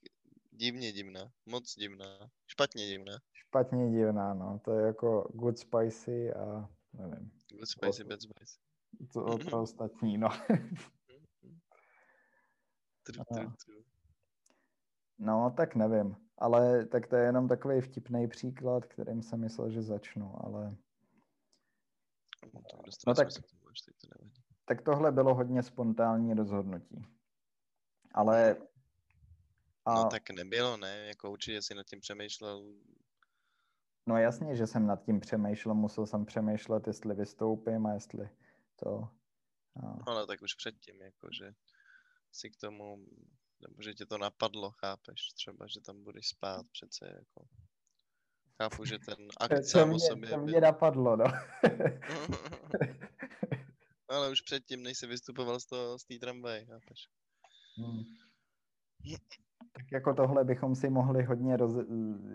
[0.51, 3.13] divně divná, moc divná, špatně divná.
[3.33, 7.31] Špatně divná, no, to je jako good spicy a nevím.
[7.51, 8.59] Good spicy, bad spicy.
[9.13, 10.29] To, to ostatní, no.
[15.21, 19.81] No, tak nevím, ale tak to je jenom takový vtipný příklad, kterým jsem myslel, že
[19.81, 20.75] začnu, ale...
[22.53, 22.61] No,
[23.07, 23.27] no tak,
[24.65, 27.05] tak tohle bylo hodně spontánní rozhodnutí.
[28.13, 28.57] Ale
[29.85, 29.93] A...
[29.93, 30.97] No tak nebylo, ne?
[31.07, 32.73] Jako určitě si nad tím přemýšlel.
[34.07, 38.29] No jasně, že jsem nad tím přemýšlel, musel jsem přemýšlet, jestli vystoupím a jestli
[38.75, 39.09] to...
[39.75, 39.81] A...
[39.81, 41.53] No, ale tak už předtím, jako že
[42.31, 43.05] si k tomu,
[43.61, 47.47] nebo že tě to napadlo, chápeš, třeba, že tam budeš spát přece, jako.
[48.61, 50.29] Chápu, že ten akt sám o sobě...
[50.29, 51.25] To mě napadlo, no.
[54.09, 56.67] ale už předtím, než jsi vystupoval z, toho, z té tramvaje.
[57.77, 58.03] Hmm.
[59.71, 61.85] Tak jako tohle bychom si mohli hodně roze,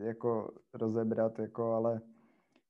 [0.00, 2.00] jako rozebrat, jako, ale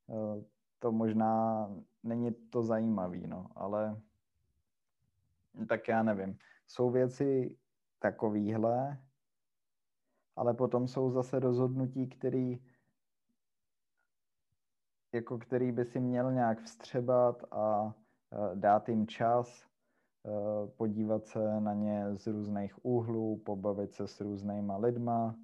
[0.06, 0.42] uh,
[0.78, 1.68] to možná
[2.02, 4.02] není to zajímavý, no, ale
[5.68, 6.38] tak já nevím.
[6.66, 7.58] Jsou věci
[7.98, 9.04] takovýhle,
[10.36, 12.64] ale potom jsou zase rozhodnutí, který
[15.12, 17.94] jako který by si měl nějak vstřebat a
[18.54, 19.66] dát jim čas,
[20.76, 25.36] podívat se na ně z různých úhlů, pobavit se s různýma lidma.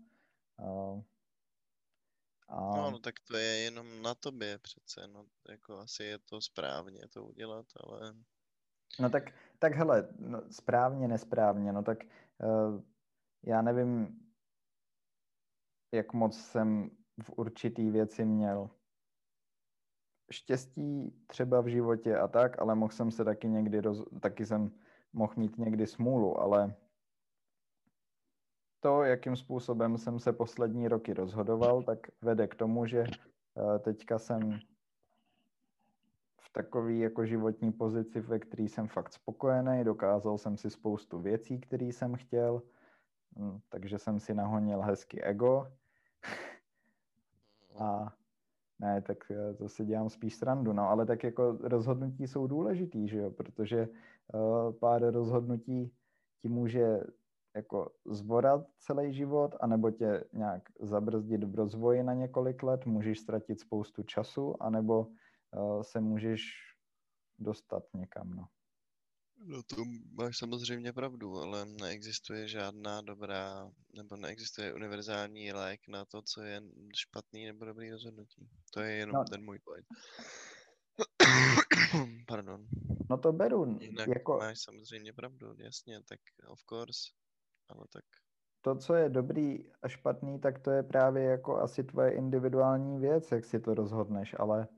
[2.49, 2.77] A...
[2.77, 7.09] No, no, tak to je jenom na tobě přece, no, jako asi je to správně
[7.09, 8.15] to udělat, ale...
[9.01, 9.23] No tak,
[9.59, 12.83] tak hele, no, správně, nesprávně, no tak uh,
[13.43, 14.21] já nevím,
[15.93, 16.91] jak moc jsem
[17.23, 18.71] v určitý věci měl
[20.31, 24.71] štěstí třeba v životě a tak, ale mohl jsem se taky někdy, roz, taky jsem
[25.13, 26.75] mohl mít někdy smůlu, ale
[28.81, 34.19] to, jakým způsobem jsem se poslední roky rozhodoval, tak vede k tomu, že eh, teďka
[34.19, 34.59] jsem
[36.41, 41.61] v takové jako životní pozici, ve které jsem fakt spokojený, dokázal jsem si spoustu věcí,
[41.61, 42.63] které jsem chtěl,
[43.39, 45.73] hm, takže jsem si nahonil hezky ego.
[47.81, 48.20] A
[48.81, 53.09] ne, tak eh, to si dělám spíš srandu, no, ale tak jako rozhodnutí jsou důležitý,
[53.09, 55.93] že jo, protože uh, pár rozhodnutí
[56.43, 57.01] ti může
[57.57, 63.61] jako zvorat celý život, anebo tě nějak zabrzdit v rozvoji na několik let, můžeš ztratit
[63.61, 66.43] spoustu času, anebo uh, se můžeš
[67.39, 68.47] dostat někam, no.
[69.45, 69.77] No to
[70.13, 76.63] máš samozřejmě pravdu, ale neexistuje žádná dobrá, nebo neexistuje univerzální lék na to, co je
[76.97, 78.49] špatný nebo dobrý rozhodnutí.
[78.75, 79.25] To je jenom no.
[79.31, 79.87] ten můj point.
[82.29, 82.67] Pardon.
[83.11, 83.79] No to beru.
[83.81, 84.39] Jinak jako...
[84.39, 87.01] máš samozřejmě pravdu, jasně, tak of course,
[87.69, 88.05] ale tak...
[88.63, 93.33] To, co je dobrý a špatný, tak to je právě jako asi tvoje individuální věc,
[93.33, 94.69] jak si to rozhodneš, ale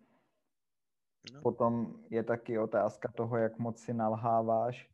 [1.30, 1.40] No.
[1.40, 4.90] Potom je taky otázka toho, jak moc si nalháváš,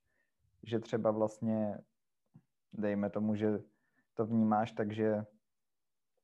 [0.63, 1.79] že třeba vlastně,
[2.73, 3.59] dejme tomu, že
[4.15, 5.25] to vnímáš tak, že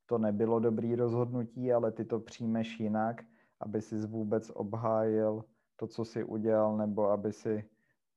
[0.07, 3.23] to nebylo dobrý rozhodnutí, ale ty to přijmeš jinak,
[3.61, 5.45] aby si vůbec obhájil
[5.77, 7.71] to, co si udělal, nebo aby si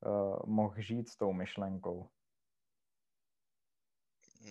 [0.06, 2.10] uh, mohl žít s tou myšlenkou.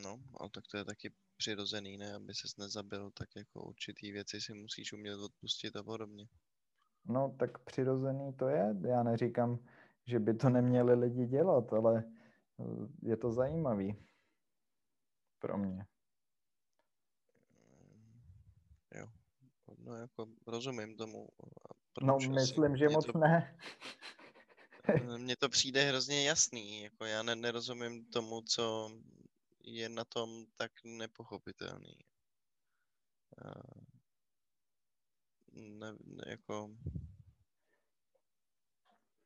[0.03, 2.15] No, ale tak to je taky přirozený, ne?
[2.15, 6.29] Aby ses nezabil, tak jako určitý věci si musíš umět odpustit a podobně.
[7.09, 8.77] No, tak přirozený to je.
[8.87, 9.59] Já neříkám,
[10.07, 12.05] že by to neměli lidi dělat, ale
[12.61, 12.65] eh,
[13.03, 13.97] je to zajímavý
[15.39, 15.87] pro mě.
[18.95, 19.07] Jo,
[19.79, 21.29] no jako rozumím tomu.
[22.03, 23.59] No, myslím, že moc to, ne.
[25.19, 28.91] Mně to přijde hrozně jasný, jako já ne, nerozumím tomu, co
[29.65, 31.99] je na tom tak nepochopitelný.
[33.45, 33.96] Eh,
[35.67, 36.71] ne, ne, jako...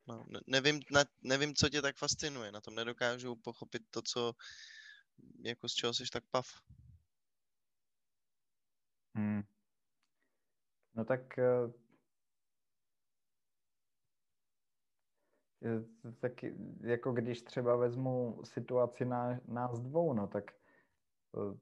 [0.07, 2.53] No, ne, nevím, ne, nevím, co tě tak fascinuje.
[2.53, 4.33] Na tom nedokážu pochopit to, co,
[5.41, 6.47] jako z čeho jsi tak pav.
[9.15, 9.43] Hmm.
[10.95, 11.73] No tak uh,
[16.21, 16.33] tak
[16.81, 20.45] jako když třeba vezmu situaci na, nás dvou, no tak
[21.33, 21.59] uh,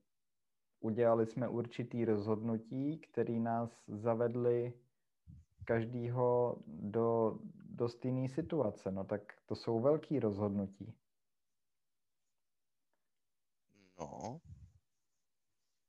[0.80, 4.72] udělali jsme určitý rozhodnutí, který nás zavedli
[5.64, 8.90] každýho do, do stejné situace.
[8.90, 10.94] No tak to jsou velký rozhodnutí.
[14.00, 14.40] No,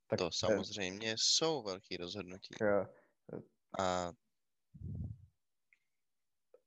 [0.07, 2.55] tak to samozřejmě jsou velký rozhodnutí.
[2.59, 2.91] Tak,
[3.79, 4.11] a,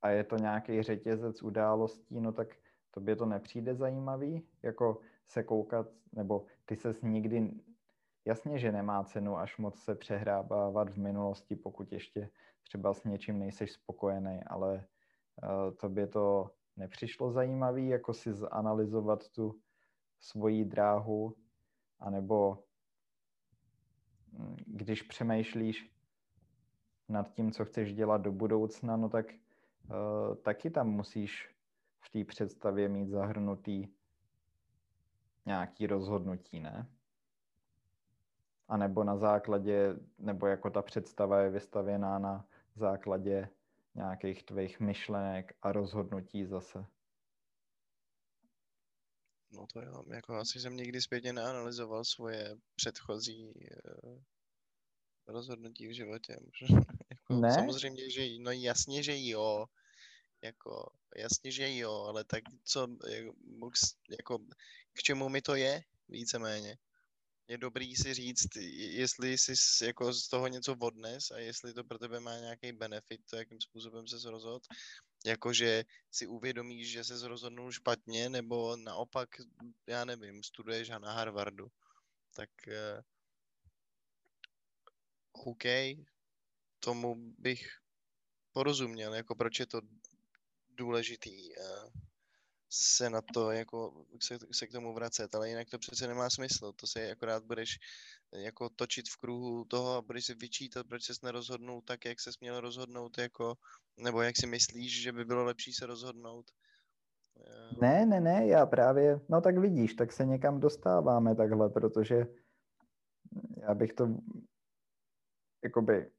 [0.01, 2.47] a je to nějaký řetězec událostí, no tak
[2.91, 7.51] tobě to nepřijde zajímavý, jako se koukat, nebo ty ses nikdy
[8.25, 12.29] Jasně, že nemá cenu až moc se přehrábávat v minulosti, pokud ještě
[12.63, 14.73] třeba s něčím nejseš spokojený, ale
[15.43, 19.59] uh, tobě to nepřišlo zajímavý, jako si zanalizovat tu
[20.19, 21.35] svoji dráhu,
[21.99, 22.63] anebo
[24.31, 25.93] hm, když přemýšlíš
[27.09, 31.55] nad tím, co chceš dělat do budoucna, no tak uh, taky tam musíš
[31.99, 33.87] v té představě mít zahrnutý
[35.45, 36.87] nějaký rozhodnutí, ne?
[38.73, 43.49] Anebo na základě, nebo jako ta představa je vystavěná na základě
[43.95, 46.85] nějakých tvých myšlenek a rozhodnutí zase.
[49.51, 53.53] No to jo, jako asi jsem nikdy zpětně neanalyzoval svoje předchozí
[54.03, 54.21] uh,
[55.27, 56.35] rozhodnutí v životě.
[57.11, 57.53] jako, ne?
[57.53, 59.65] Samozřejmě, že no jasně, že jo,
[60.41, 63.33] jako jasně, že jo, ale tak co, jako,
[64.19, 64.39] jako
[64.93, 66.77] k čemu mi to je, víceméně
[67.47, 69.53] je dobrý si říct, jestli jsi
[69.85, 73.61] jako z toho něco odnes a jestli to pro tebe má nějaký benefit, to jakým
[73.61, 74.65] způsobem se rozhodl,
[75.25, 79.29] jakože si uvědomíš, že se rozhodnul špatně, nebo naopak,
[79.87, 81.67] já nevím, studuješ na Harvardu,
[82.35, 83.01] tak uh,
[85.45, 85.63] OK,
[86.79, 87.67] tomu bych
[88.51, 89.81] porozuměl, jako proč je to
[90.69, 91.49] důležitý.
[92.75, 96.73] Se na to, jako se, se k tomu vracet, ale jinak to přece nemá smysl,
[96.73, 97.79] to se akorát budeš
[98.33, 102.19] eh, jako točit v kruhu toho a budeš si vyčítat, proč ses nerozhodnul tak, jak
[102.19, 103.53] ses měl rozhodnout, jako,
[103.97, 106.45] nebo jak si myslíš, že by bylo lepší se rozhodnout.
[107.37, 112.25] Eh, ne, ne, ne, já právě, no tak vidíš, tak se někam dostáváme takhle, protože
[113.61, 114.07] já bych to,
[115.63, 116.11] jakoby,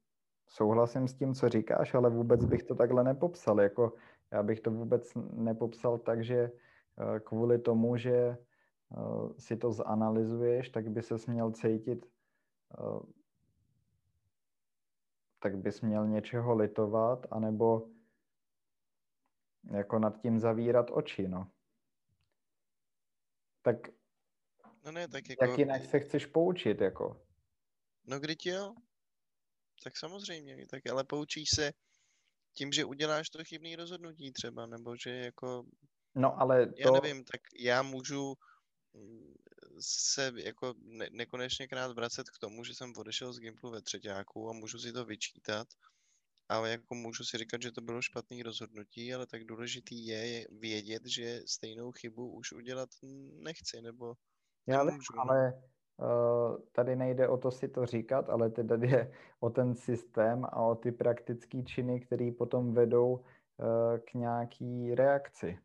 [0.47, 3.93] souhlasím s tím, co říkáš, ale vůbec bych to takhle nepopsal, jako
[4.31, 8.37] já bych to vůbec nepopsal tak, že eh, kvůli tomu, že eh,
[9.39, 12.05] si to zanalizuješ, tak by se měl cítit,
[12.79, 13.05] eh,
[15.39, 17.87] tak bys měl něčeho litovat, anebo
[19.71, 21.51] jako nad tím zavírat oči, no.
[23.61, 23.75] Tak,
[24.85, 25.45] no ne, tak jako...
[25.45, 27.21] jak jinak se chceš poučit, jako?
[28.07, 28.75] No kdy jo?
[29.83, 31.71] Tak samozřejmě, tak ale poučíš se
[32.53, 35.65] tím, že uděláš to chybný rozhodnutí třeba, nebo že jako...
[36.15, 36.73] No ale to...
[36.77, 38.35] Já nevím, tak já můžu
[38.93, 39.33] mm,
[39.79, 44.49] se jako ne- nekonečně krát vracet k tomu, že jsem odešel z Gimplu ve třetíku
[44.49, 45.67] a můžu si to vyčítat,
[46.49, 51.05] ale jako můžu si říkat, že to bylo špatný rozhodnutí, ale tak důležitý je vědět,
[51.05, 52.89] že stejnou chybu už udělat
[53.33, 54.13] nechci, nebo
[54.67, 55.21] Já vím, no.
[55.21, 55.53] ale
[56.71, 60.75] tady nejde o to si to říkat, ale teda jde o ten systém a o
[60.75, 65.59] ty praktické činy, které potom vedou eh, k nějaký reakci.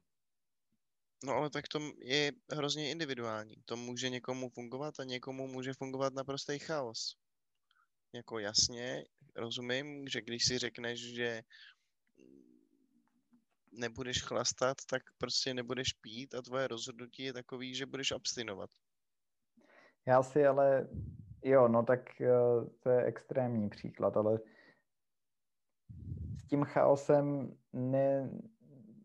[1.24, 3.56] No ale tak to je hrozně individuální.
[3.64, 7.16] To může někomu fungovat a někomu může fungovat naprostý chaos.
[8.12, 9.04] Jako jasně,
[9.36, 11.42] rozumím, že když si řekneš, že
[13.72, 18.70] nebudeš chlastat, tak prostě nebudeš pít a tvoje rozhodnutí je takový, že budeš abstinovat.
[20.10, 20.88] Já si ale,
[21.42, 22.30] jo, no tak eh,
[22.80, 24.38] to je extrémní příklad, ale
[26.38, 28.30] s tím chaosem ne,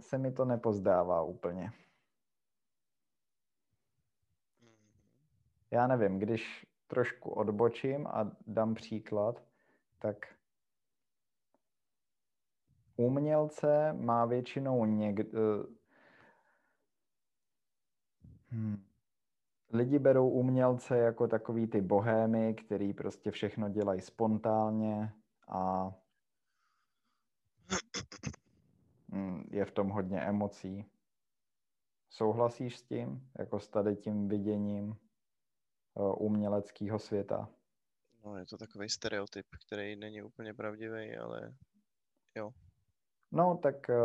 [0.02, 1.72] se mi to nepozdává úplně.
[5.72, 9.44] Já nevím, když trošku odbočím a dám příklad,
[10.00, 10.36] tak
[12.96, 15.68] umělce má většinou někdo...
[18.48, 18.95] Hmm
[19.76, 25.14] lidi berou umělce jako takový ty bohémy, který prostě všechno dělají spontánně
[25.48, 25.92] a
[29.08, 30.86] mm, je v tom hodně emocí.
[32.10, 34.96] Souhlasíš s tím, jako s tady tím viděním
[36.18, 37.50] uměleckého světa?
[38.26, 41.54] No, je to takový stereotyp, který není úplně pravdivý, ale
[42.36, 42.52] jo.
[43.32, 43.96] No, tak e,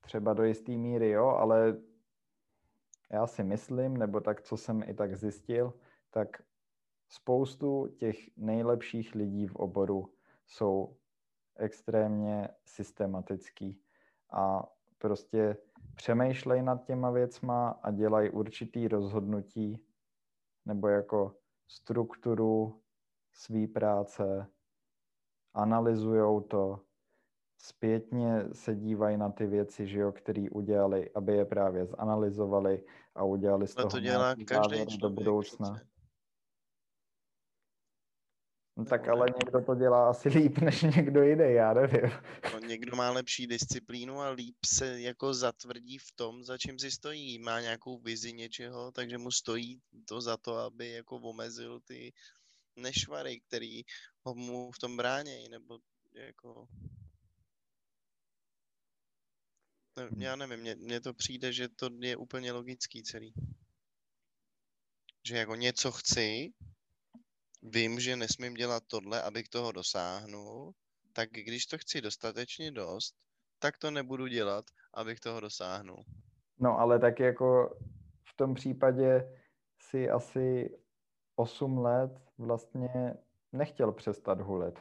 [0.00, 1.76] třeba do jisté míry jo, ale
[3.10, 5.74] já si myslím, nebo tak, co jsem i tak zjistil,
[6.10, 6.28] tak
[7.08, 10.14] spoustu těch nejlepších lidí v oboru
[10.46, 10.96] jsou
[11.56, 13.82] extrémně systematický
[14.30, 15.56] a prostě
[15.94, 19.86] přemýšlej nad těma věcma a dělají určitý rozhodnutí
[20.66, 21.36] nebo jako
[21.68, 22.82] strukturu
[23.32, 24.46] své práce,
[25.54, 26.80] analyzujou to,
[27.62, 32.84] zpětně se dívají na ty věci, že jo, které udělali, aby je právě zanalizovali
[33.14, 35.70] a udělali z toho to dělá každý do budoucna.
[35.70, 35.90] Přece.
[38.76, 42.10] No tak ale někdo to dělá asi líp než někdo jiný, já nevím.
[42.52, 46.90] No, někdo má lepší disciplínu a líp se jako zatvrdí v tom, za čím si
[46.90, 47.38] stojí.
[47.38, 52.12] Má nějakou vizi něčeho, takže mu stojí to za to, aby jako omezil ty
[52.76, 53.82] nešvary, který
[54.24, 55.78] ho mu v tom bránějí, nebo
[56.14, 56.66] jako
[60.00, 63.34] Ne, já nevím, mně, mně to přijde, že to je úplně logický celý.
[65.24, 66.52] Že jako něco chci,
[67.62, 70.74] vím, že nesmím dělat tohle, abych toho dosáhnul,
[71.12, 73.14] tak když to chci dostatečně dost,
[73.58, 76.04] tak to nebudu dělat, abych toho dosáhnul.
[76.58, 77.78] No ale tak jako
[78.24, 79.38] v tom případě
[79.80, 80.70] si asi
[81.36, 83.14] 8 let vlastně
[83.52, 84.78] nechtěl přestat hulit.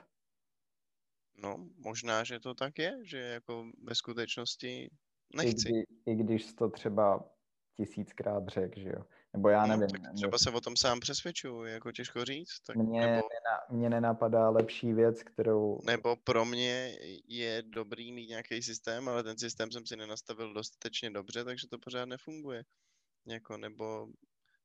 [1.36, 4.92] No, možná, že to tak je, že jako ve skutečnosti
[5.34, 5.70] I, nechci.
[5.70, 7.30] kdy, I když to třeba
[7.78, 9.06] tisíckrát řekl, že jo.
[9.34, 9.88] Nebo já No, nevím.
[9.90, 12.60] tak nebo- třeba se o tom sám přesvědčuju, jako těžko říct.
[12.68, 15.80] Tak Mně, nebo, nena, mně nenapadá lepší věc, kterou...
[15.86, 21.10] nebo pro mě je dobrý mít nějaký systém, ale ten systém jsem si nenastavil dostatečně
[21.12, 22.64] dobře, takže to pořád nefunguje.
[23.28, 24.08] Jako, nebo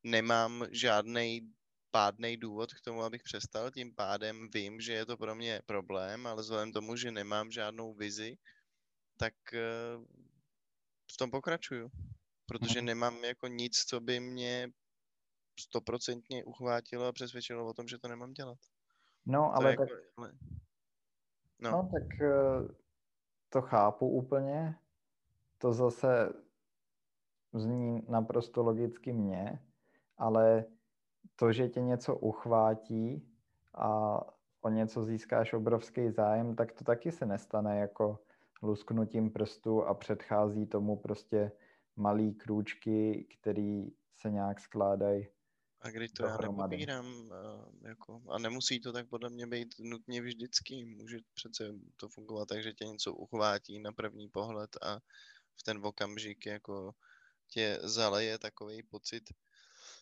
[0.03, 1.53] nemám žádný
[1.91, 6.27] pádný důvod k tomu, abych přestal, tím pádem vím, že je to pro mě problém,
[6.27, 8.37] ale vzhledem tomu, že nemám žádnou vizi,
[9.17, 9.61] tak eh,
[11.13, 11.91] v tom pokračuju.
[12.47, 12.87] Protože Mhm.
[12.87, 14.69] nemám jako nic, co by mě
[15.61, 18.59] stoprocentně uchvátilo a přesvědčilo o tom, že to nemám dělat.
[19.27, 20.33] No, To ale jako, tak, ale...
[21.61, 22.75] No, no, tak eh,
[23.49, 24.79] to chápu úplně.
[25.59, 26.33] To zase
[27.53, 29.67] zní naprosto logicky mně,
[30.19, 30.65] ale
[31.37, 33.33] to, že tě něco uchvátí
[33.75, 34.21] a
[34.61, 38.25] o něco získáš obrovský zájem, tak to taky se nestane jako
[38.65, 41.53] lusknutím prstu a předchází tomu prostě
[41.97, 45.29] malý krůčky, který se nějak skládají.
[45.81, 46.77] a kdy to já dohromady.
[46.77, 50.85] nepopírám, a, jako, a nemusí to tak podle mě být nutně vždycky.
[50.85, 54.99] Může přece to fungovat tak, že tě něco uchvátí na první pohled a
[55.57, 56.95] v ten okamžik jako
[57.49, 59.23] tě zaleje takový pocit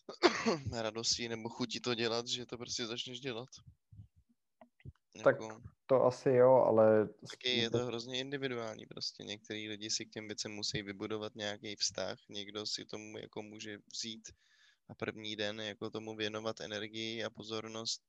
[0.72, 3.48] radosti nebo chuti to dělat, že to prostě začneš dělat.
[5.12, 9.24] Tak Jako, To asi jo, ale taky je to- hrozně individuální prostě.
[9.24, 13.78] Některý lidi si k těm věcem musí vybudovat nějaký vztah, někdo si tomu jako může
[13.92, 14.28] vzít
[14.88, 18.02] a první den jako tomu věnovat energii a pozornost,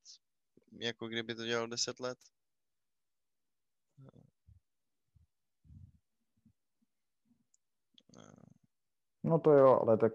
[0.79, 2.17] jako kdyby to dělal 10 let.
[9.23, 10.11] No to jo, ale tak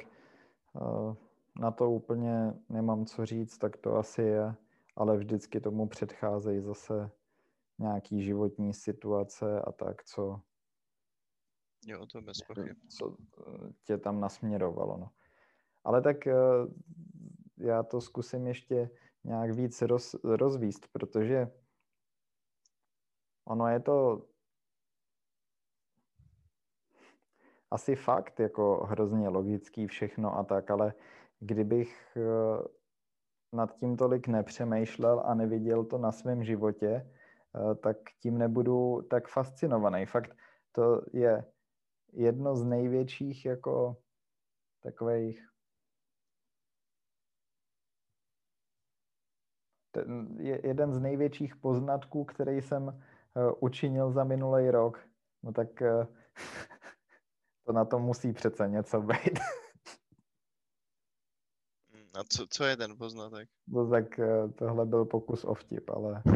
[0.72, 1.14] uh,
[1.61, 4.55] na to úplně nemám co říct, tak to asi je,
[4.99, 7.11] ale vždycky tomu předcházejí zase
[7.78, 10.40] nějaký životní situace a tak, co,
[11.86, 12.76] Jo, to bez pochyb.
[12.88, 14.96] co eh, tě tam nasměrovalo.
[14.96, 15.11] No.
[15.84, 16.34] Ale tak eh,
[17.57, 18.90] já to zkusím ještě
[19.24, 21.53] nějak víc roz, rozvíst, protože
[23.44, 24.26] ono je to
[27.70, 30.94] asi fakt jako hrozně logický všechno a tak, ale
[31.40, 32.78] kdybych eh,
[33.53, 39.28] nad tím tolik nepřemýšlel a neviděl to na svém životě, eh, tak tím nebudu tak
[39.28, 40.07] fascinovaný.
[40.07, 40.36] Fakt
[40.72, 41.44] to je
[42.12, 43.96] jedno z největších jako
[44.82, 45.49] takových
[50.38, 55.01] je jeden z největších poznatků, který jsem uh, učinil za minulý rok.
[55.42, 56.07] No tak uh,
[57.66, 59.38] to na tom musí přece něco být.
[62.19, 63.49] A co, co je ten poznatek?
[63.69, 66.23] no tak uh, tohle byl pokus o vtip, ale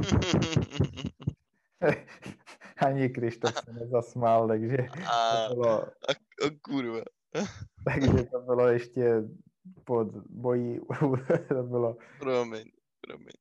[2.87, 4.77] ani Krištof se nezasmál, takže
[5.13, 7.01] a, to bylo, a, a kurva.
[7.85, 9.23] takže to bylo ještě
[9.85, 10.81] pod bojí,
[11.49, 12.65] to bylo Promiň,
[13.01, 13.33] promiň.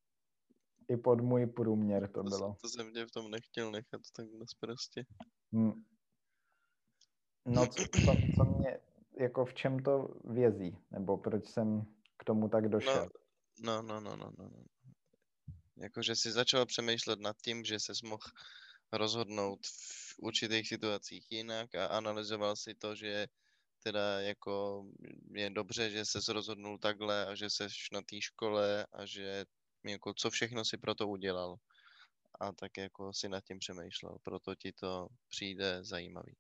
[0.89, 2.47] i pod můj průměr to To, bylo.
[2.47, 5.05] jsem, to jsem tě v tom nechtěl nechat takhle prostě.
[5.53, 5.83] Hmm.
[7.45, 8.79] No, co, co, co mě,
[9.19, 11.85] jako v čem to vězí, nebo proč jsem
[12.21, 13.09] k tomu tak došel?
[13.59, 14.49] No, no, no, no, no.
[14.53, 14.63] no.
[15.77, 18.29] Jakože jsi začal přemýšlet nad tím, že ses mohl
[18.91, 23.27] rozhodnout v určitých situacích jinak a analyzoval si to, že
[23.83, 24.85] teda jako
[25.33, 29.45] je dobře, že ses rozhodnul takhle a že seš na té škole a že
[29.83, 31.55] jako co všechno si pro to udělal.
[32.39, 36.35] A tak jako si nad tím přemýšlel, proto ti to přijde zajímavý.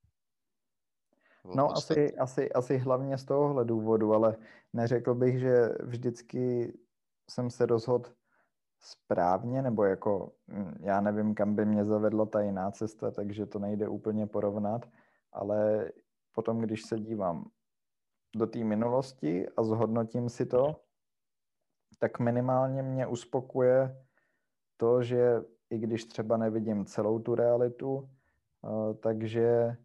[1.55, 4.37] No, asi, asi, asi hlavně z tohohle důvodu, ale
[4.73, 6.73] neřekl bych, že vždycky
[7.29, 8.09] jsem se rozhodl
[8.79, 13.59] správně, nebo jako mm, já nevím, kam by mě zavedla ta jiná cesta, takže to
[13.59, 14.89] nejde úplně porovnat,
[15.31, 15.91] ale
[16.31, 17.49] potom, když se dívám
[18.35, 20.75] do té minulosti a zhodnotím si to,
[21.99, 24.05] tak minimálně mě uspokuje
[24.77, 28.09] to, že i když třeba nevidím celou tu realitu,
[28.65, 29.77] eh, takže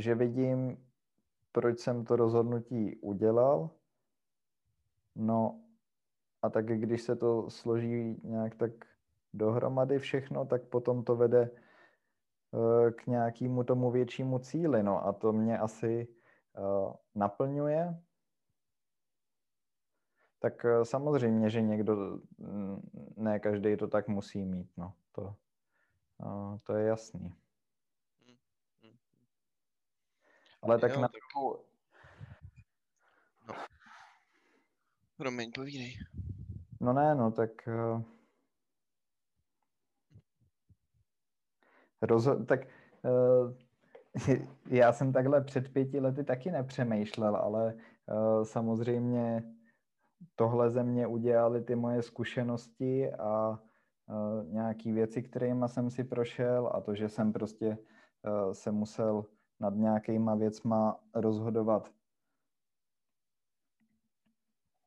[0.00, 0.86] že vidím,
[1.52, 3.70] proč jsem to rozhodnutí udělal.
[5.16, 5.64] No
[6.42, 8.72] a tak když se to složí nějak tak
[9.34, 14.82] dohromady všechno, tak potom to vede eh, k nějakému tomu většímu cíli.
[14.82, 16.08] No a to mě asi
[16.56, 18.02] eh, naplňuje.
[20.38, 24.94] Tak eh, samozřejmě, že někdo, mm, ne každý to tak musí mít, no.
[25.12, 25.34] To,
[26.62, 27.34] to je jasný.
[28.26, 28.96] Hm.
[30.62, 31.64] Ale tak Jo, na tak- druhou,
[33.48, 33.54] No.
[35.16, 35.94] Promiň, povídej.
[36.80, 37.50] No ne, no tak...
[37.66, 38.02] Uh,
[42.02, 42.60] rozho- tak
[43.04, 43.54] uh,
[44.66, 49.42] já jsem takhle před pěti lety taky nepřemýšlel, ale uh, samozřejmě
[50.34, 53.50] tohle ze mě udělali ty moje zkušenosti a
[54.06, 57.78] uh, nějaký věci, kterými jsem si prošel a to, že jsem prostě
[58.26, 59.24] uh, se musel
[59.60, 61.90] nad nějakýma věcma rozhodovat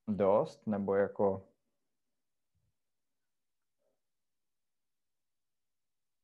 [0.07, 1.47] dost, nebo jako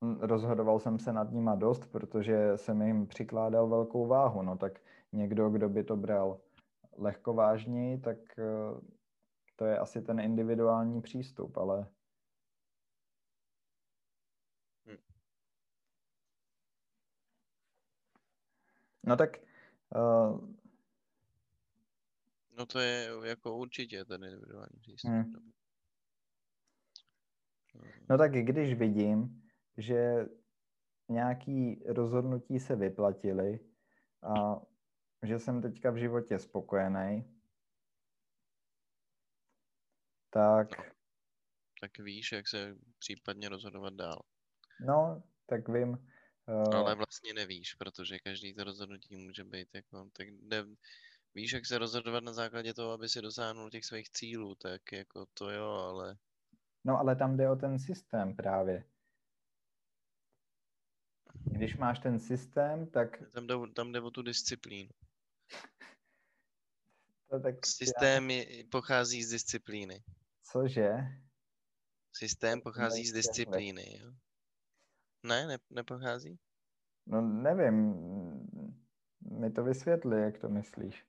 [0.01, 4.41] rozhodoval jsem se nad nima dost, protože jsem jim přikládal velkou váhu.
[4.41, 4.79] No tak
[5.11, 6.39] někdo, kdo by to bral
[6.97, 8.81] lehkovážněji, tak eh,
[9.55, 11.87] to je asi ten individuální přístup, ale
[19.03, 19.29] No tak
[19.95, 20.59] uh...
[22.57, 25.11] No to je jako určitě ten individuální přístup.
[25.11, 25.51] Hmm.
[28.09, 29.43] No tak když vidím,
[29.77, 30.25] že
[31.09, 33.59] nějaký rozhodnutí se vyplatily
[34.23, 34.61] a
[35.23, 37.39] že jsem teďka v životě spokojený,
[40.29, 40.77] tak...
[40.77, 40.83] No,
[41.81, 44.21] tak víš, jak se případně rozhodovat dál.
[44.87, 46.09] No, tak vím.
[46.49, 46.75] Uh...
[46.75, 50.65] Ale vlastně nevíš, protože každý to rozhodnutí může být jako, tak ne,
[51.35, 55.25] víš, jak se rozhodovat na základě toho, aby si dosáhnul těch svých cílů, tak jako
[55.33, 56.17] to jo, ale...
[56.83, 58.83] No, ale tam jde o ten systém právě.
[61.43, 63.31] Když máš ten systém, tak...
[63.33, 64.89] Tam jde, tam jde o tu disciplínu.
[67.29, 70.03] To tak Systém je, pochází z disciplíny.
[70.51, 70.89] Cože?
[72.15, 74.13] Systém pochází z disciplíny, jo?
[75.23, 76.39] Ne, ne, nepochází?
[77.07, 77.93] No nevím,
[79.21, 81.05] mi to vysvětli, jak to myslíš.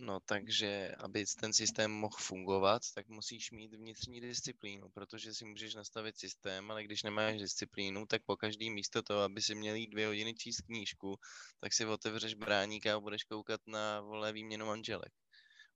[0.00, 5.74] No takže, aby ten systém mohl fungovat, tak musíš mít vnitřní disciplínu, protože si můžeš
[5.74, 9.90] nastavit systém, ale když nemáš disciplínu, tak po každý místo toho, aby si měl jít
[9.90, 11.16] dvě hodiny číst knížku,
[11.60, 15.12] tak si otevřeš bráníka a budeš koukat na volé výměnu manželek.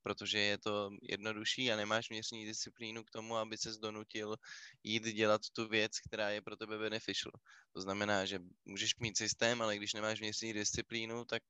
[0.03, 4.37] Protože je to jednodušší a nemáš vnitřní disciplínu k tomu, aby se donutil
[4.83, 7.33] jít dělat tu věc, která je pro tebe beneficial.
[7.73, 11.43] To znamená, že můžeš mít systém, ale když nemáš vnitřní disciplínu, tak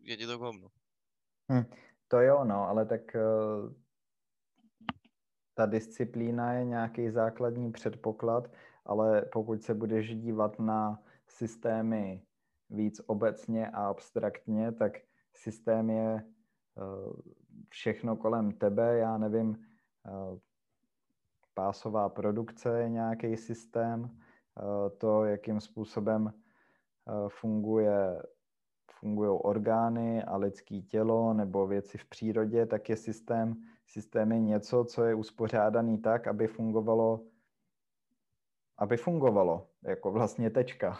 [0.00, 0.68] je ti to hovno.
[1.52, 1.64] Hm.
[2.08, 3.72] To jo, no, ale tak uh,
[5.54, 8.52] ta disciplína je nějaký základní předpoklad,
[8.84, 12.22] ale pokud se budeš dívat na systémy
[12.70, 14.92] víc obecně a abstraktně, tak
[15.34, 16.24] systém je
[16.74, 17.12] uh,
[17.68, 20.38] všechno kolem tebe, já nevím, uh,
[21.54, 24.18] pásová produkce je nějaký systém,
[24.98, 26.32] to, jakým způsobem
[27.28, 28.22] funguje
[28.98, 33.54] fungují orgány a lidské tělo nebo věci v přírodě, tak je systém,
[33.86, 37.20] systém je něco, co je uspořádaný tak, aby fungovalo,
[38.78, 40.98] aby fungovalo, jako vlastně tečka.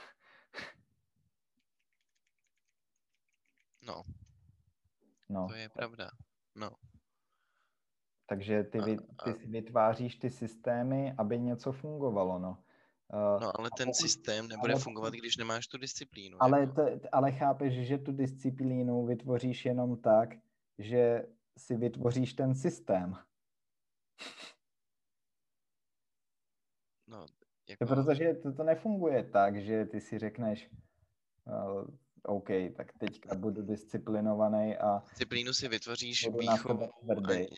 [3.86, 4.02] No.
[5.28, 5.46] No.
[5.48, 6.10] To je pravda.
[6.58, 6.70] No.
[8.26, 12.64] Takže ty, vy, ty si vytváříš ty systémy, aby něco fungovalo, no.
[13.12, 16.42] Uh, no ale ten systém nebude ale, fungovat, když nemáš tu disciplínu.
[16.42, 16.82] Ale, to,
[17.12, 20.34] ale chápeš, že tu disciplínu vytvoříš jenom tak,
[20.78, 21.26] že
[21.58, 23.16] si vytvoříš ten systém.
[27.06, 27.26] No,
[27.68, 27.86] jako...
[27.86, 30.70] Protože to, to nefunguje tak, že ty si řekneš,
[31.46, 31.88] uh,
[32.28, 34.98] OK, tak teďka budu disciplinovaný a...
[34.98, 36.90] Disciplínu si vytvoříš výchovou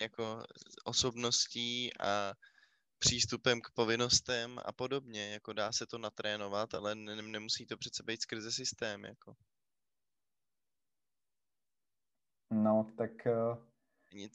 [0.01, 0.43] jako
[0.85, 2.35] osobností a
[2.99, 5.31] přístupem k povinnostem a podobně.
[5.33, 9.05] Jako dá se to natrénovat, ale ne, nemusí to přece být skrze systém.
[9.05, 9.37] Jako.
[12.51, 13.11] No, tak...
[13.27, 13.57] Uh...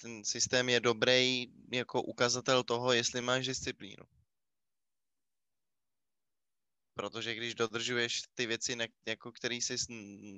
[0.02, 4.04] Ten systém je dobrý jako ukazatel toho, jestli máš disciplínu.
[6.96, 9.76] Protože když dodržuješ ty věci, jako který jsi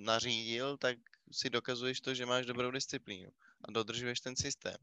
[0.05, 0.97] nařídil, tak
[1.31, 3.29] si dokazuješ to, že máš dobrou disciplínu
[3.67, 4.77] a dodržuješ ten systém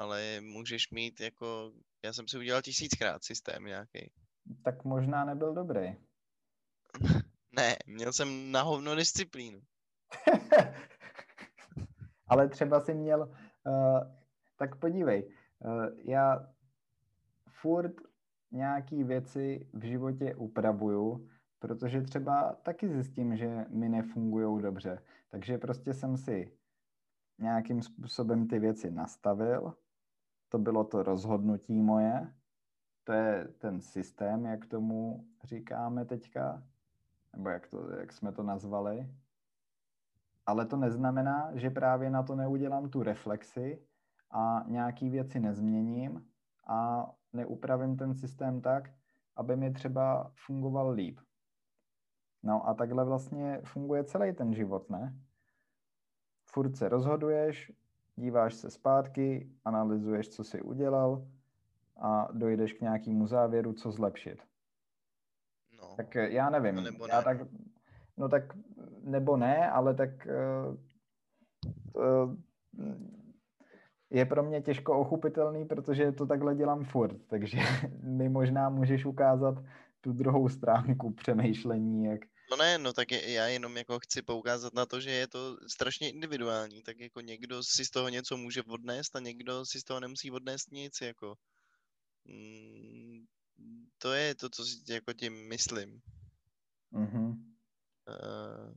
[0.00, 1.72] ale můžeš mít jako,
[2.04, 4.12] já jsem si udělal tisíckrát systém nějaký.
[4.64, 5.96] Tak možná nebyl dobrý.
[7.52, 9.60] ne, měl jsem na hovno disciplínu.
[12.28, 14.00] ale třeba si měl, uh,
[14.56, 16.48] tak podívej, uh, já
[17.60, 17.94] furt
[18.50, 21.28] nějaký věci v životě upravuju,
[21.58, 25.02] protože třeba taky zjistím, že mi nefungují dobře.
[25.28, 26.52] Takže prostě jsem si
[27.38, 29.74] nějakým způsobem ty věci nastavil
[30.50, 32.34] to bylo to rozhodnutí moje,
[33.04, 36.62] to je ten systém, jak tomu říkáme teďka,
[37.36, 39.14] nebo jak, to, jak jsme to nazvali.
[40.46, 43.82] Ale to neznamená, že právě na to neudělám tu reflexi
[44.30, 46.26] a nějaký věci nezměním
[46.66, 48.90] a neupravím ten systém tak,
[49.36, 51.20] aby mi třeba fungoval líp.
[52.42, 55.20] No a takhle vlastně funguje celý ten život, ne?
[56.46, 57.72] Furt se rozhoduješ,
[58.16, 61.26] díváš se zpátky, analyzuješ, co jsi udělal
[62.00, 64.42] a dojdeš k nějakému závěru, co zlepšit.
[65.78, 65.94] No.
[65.96, 66.74] Tak eh, já nevím.
[66.74, 67.24] No nebo já ne.
[67.24, 67.38] tak,
[68.16, 68.42] no tak
[69.02, 70.76] nebo ne, ale tak uh,
[72.02, 72.34] uh,
[74.10, 77.58] je pro mě těžko ochupitelný, protože to takhle dělám furt, takže
[78.02, 79.54] mi možná můžeš ukázat
[80.00, 82.20] tu druhou stránku přemýšlení, jak...
[82.50, 85.56] No ne, no tak je, já jenom jako chci poukázat na to, že je to
[85.68, 89.84] strašně individuální, tak jako někdo si z toho něco může odnést a někdo si z
[89.84, 91.34] toho nemusí odnést nic, jako.
[92.24, 93.24] Mm,
[93.98, 96.00] to je to, co si jako tím myslím.
[96.92, 97.28] Mm-hmm.
[98.08, 98.74] Uh,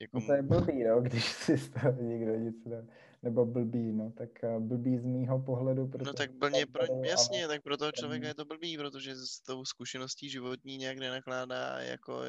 [0.00, 2.86] jako No to je blbý, no, když si z toho nikdo nic ne...
[3.22, 6.04] Nebo blbý, no, tak uh, blbý z mýho pohledu, protože...
[6.06, 9.40] No tak blně, pro, ale- jasně, tak pro toho člověka je to blbý, protože s
[9.40, 12.22] tou zkušeností životní nějak nenakládá, jako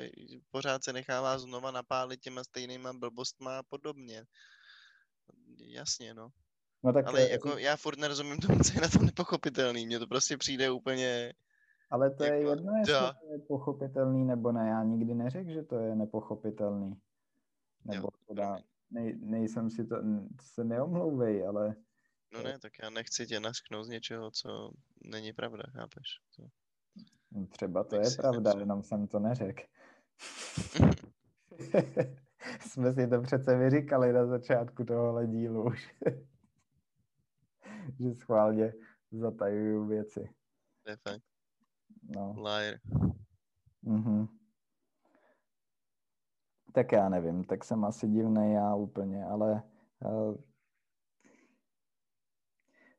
[0.51, 4.23] pořád se nechává znova napálit těma stejnýma blbostma a podobně.
[5.57, 6.29] Jasně, no.
[6.83, 9.85] No tak, Ale eh, jako já furt nerozumím tomu, co je na tom nepochopitelný.
[9.85, 11.33] Mně to prostě přijde úplně,
[11.93, 13.13] ale to je jako, jedno, jestli da.
[13.13, 14.69] to je pochopitelný nebo ne.
[14.69, 16.99] Já nikdy neřekl, že to je nepochopitelný.
[17.85, 18.63] Nebo teda, promiň.
[18.93, 19.95] Nej, nejsem si to,
[20.41, 21.75] se neomlouvej, ale
[22.33, 24.71] no ne, tak já nechci tě nasknout z něčeho, co
[25.05, 26.07] není pravda, chápeš?
[26.35, 26.47] To...
[27.49, 28.59] třeba to Tak je pravda, nepřeju.
[28.59, 29.61] jenom jsem to neřekl.
[32.59, 35.95] Jsme si to přece vyříkali na začátku tohohle dílu už.
[37.99, 38.73] že schválně
[39.11, 40.29] zatajuju věci.
[40.83, 41.23] To je fakt.
[42.03, 42.35] No.
[42.37, 42.79] Liar.
[43.81, 44.27] Mhm.
[46.73, 49.63] Tak já nevím, tak jsem asi divný já úplně, ale
[50.05, 50.35] uh,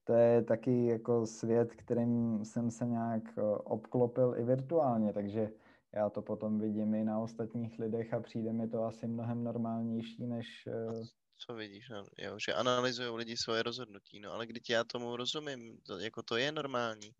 [0.05, 5.51] to je taky jako svět, kterým jsem se nějak uh, obklopil i virtuálně, takže
[5.93, 10.27] já to potom vidím i na ostatních lidech a přijde mi to asi mnohem normálnější,
[10.27, 11.05] než uh,
[11.47, 15.81] Co vidíš, no, jo, že analyzují lidi svoje rozhodnutí, no ale když já tomu rozumím,
[15.87, 17.11] to, jako to je normální.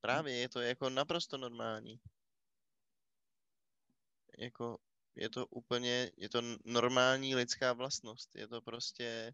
[0.00, 2.00] Právě je to jako naprosto normální.
[4.38, 4.78] Jako
[5.20, 8.36] je to úplně, je to normální lidská vlastnost.
[8.36, 9.32] Je to prostě,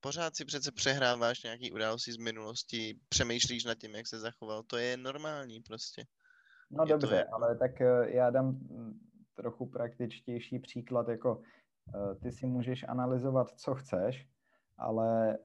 [0.00, 4.62] pořád si přece přehráváš nějaký události z minulosti, přemýšlíš nad tím, jak se zachoval.
[4.62, 6.04] To je normální prostě.
[6.70, 9.00] No Je to dobře, jako- ale tak eh, já dám mm,
[9.34, 11.42] trochu praktičtější příklad, jako
[11.94, 14.28] eh, ty si můžeš analyzovat, co chceš,
[14.76, 15.38] ale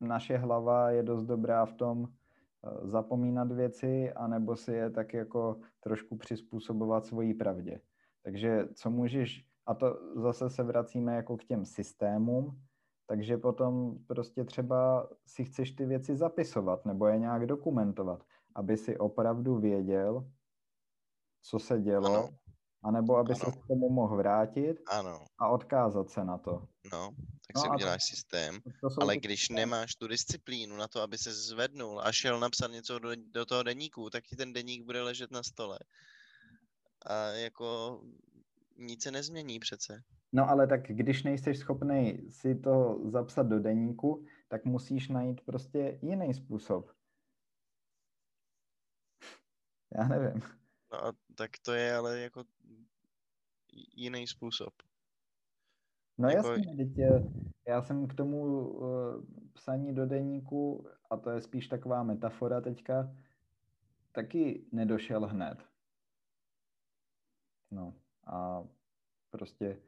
[0.00, 5.60] naše hlava je dost dobrá v tom eh, zapomínat věci, anebo si je tak jako
[5.80, 7.80] trošku přizpůsobovat svojí pravdě.
[8.28, 12.60] Takže co můžeš, a to zase se vracíme jako k těm systémům,
[13.06, 18.24] takže potom prostě třeba si chceš ty věci zapisovat nebo je nějak dokumentovat,
[18.54, 20.30] aby si opravdu věděl,
[21.42, 22.28] co se dělo, Ano.
[22.84, 23.52] anebo aby se Ano.
[23.56, 26.68] k tomu mohl vrátit Ano, a odkázat se na to.
[26.92, 27.10] no,
[27.46, 28.58] tak No si a to- uděláš systém.
[28.80, 32.70] to Ale ty když nemáš tu disciplínu na to, aby se zvednul a šel napsat
[32.70, 35.78] něco do, do toho deníku, tak ti ten deník bude ležet na stole.
[37.08, 38.00] A jako
[38.76, 40.02] nic se nezmění přece.
[40.32, 45.98] No ale tak když nejseš schopný si to zapsat do deníku, tak musíš najít prostě
[46.02, 46.90] jiný způsob.
[49.98, 50.42] Já nevím.
[50.92, 52.44] No a tak to je ale jako
[53.96, 54.74] jiný způsob.
[56.18, 57.22] No Jako- jasně, teď je,
[57.68, 58.88] já jsem k tomu uh,
[59.52, 63.16] psaní do deníku, a to je spíš taková metafora teďka,
[64.12, 65.68] taky nedošel hned.
[67.70, 67.94] No
[68.26, 68.64] a
[69.30, 69.80] prostě,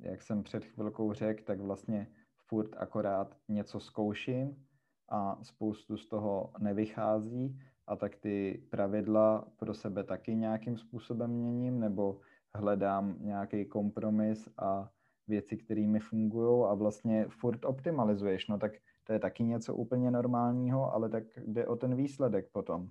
[0.00, 2.06] jak jsem před chvilkou řekl, tak vlastně
[2.48, 4.66] furt akorát něco zkouším
[5.08, 11.80] a spoustu z toho nevychází a tak ty pravidla pro sebe taky nějakým způsobem měním
[11.80, 12.20] nebo
[12.54, 14.90] hledám nějaký kompromis a
[15.28, 18.48] věci, které mi fungují a vlastně furt optimalizuješ.
[18.48, 18.72] No tak
[19.04, 22.88] to je taky něco úplně normálního, ale tak jde o ten výsledek potom.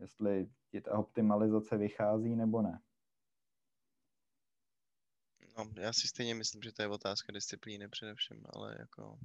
[0.00, 2.80] Jestli ti ta optimalizace vychází nebo ne.
[5.58, 9.18] No, já si stejně myslím, že to je otázka disciplíny především, ale jako...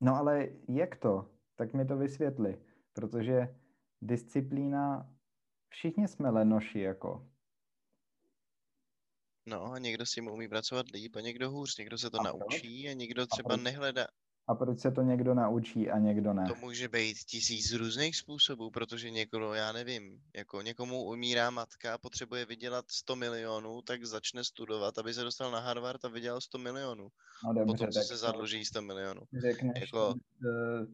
[0.00, 1.30] No ale jak to?
[1.54, 2.62] Tak mi to vysvětli.
[2.92, 3.60] Protože
[4.00, 5.14] disciplína,
[5.68, 7.28] všichni jsme lenoši jako.
[9.46, 12.22] No a někdo s tím umí pracovat líp a někdo hůř, někdo se to A
[12.22, 12.40] proč?
[12.40, 13.62] naučí a někdo třeba proč?
[13.62, 14.06] nehledá,
[14.48, 16.44] A proč se to někdo naučí a někdo ne?
[16.48, 22.46] To může být tisíc různých způsobů, protože někoho, já nevím, jako někomu umírá matka, potřebuje
[22.46, 27.08] vydělat 100 milionů, tak začne studovat, aby se dostal na Harvard a vydělal 100 milionů.
[27.44, 29.20] No dobře, Potom, tak se zadluží 100 milionů.
[29.40, 30.14] řekneš Jako-
[30.46, 30.86] eh,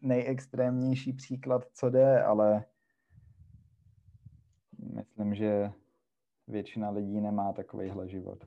[0.00, 2.64] nejextrémnější příklad, co jde, ale
[4.78, 5.70] myslím, že
[6.48, 8.44] většina lidí nemá takovýhle život.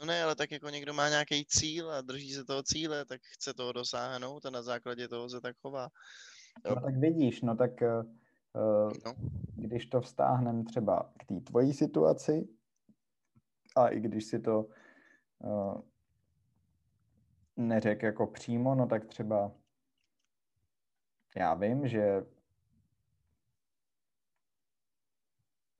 [0.00, 3.20] No ne, ale tak jako někdo má nějaký cíl a drží se toho cíle, tak
[3.22, 5.88] chce toho dosáhnout a na základě toho se tak chová.
[6.64, 6.74] Jo.
[6.74, 8.02] No tak vidíš, no tak eh,
[9.04, 9.14] No,
[9.54, 12.48] když to vztáhneme třeba k té tvojí situaci
[13.76, 14.66] a i když si to
[15.38, 15.80] uh,
[17.56, 19.52] neřek jako přímo, no tak třeba
[21.36, 22.22] já vím, že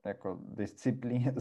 [0.05, 1.35] jako disciplín,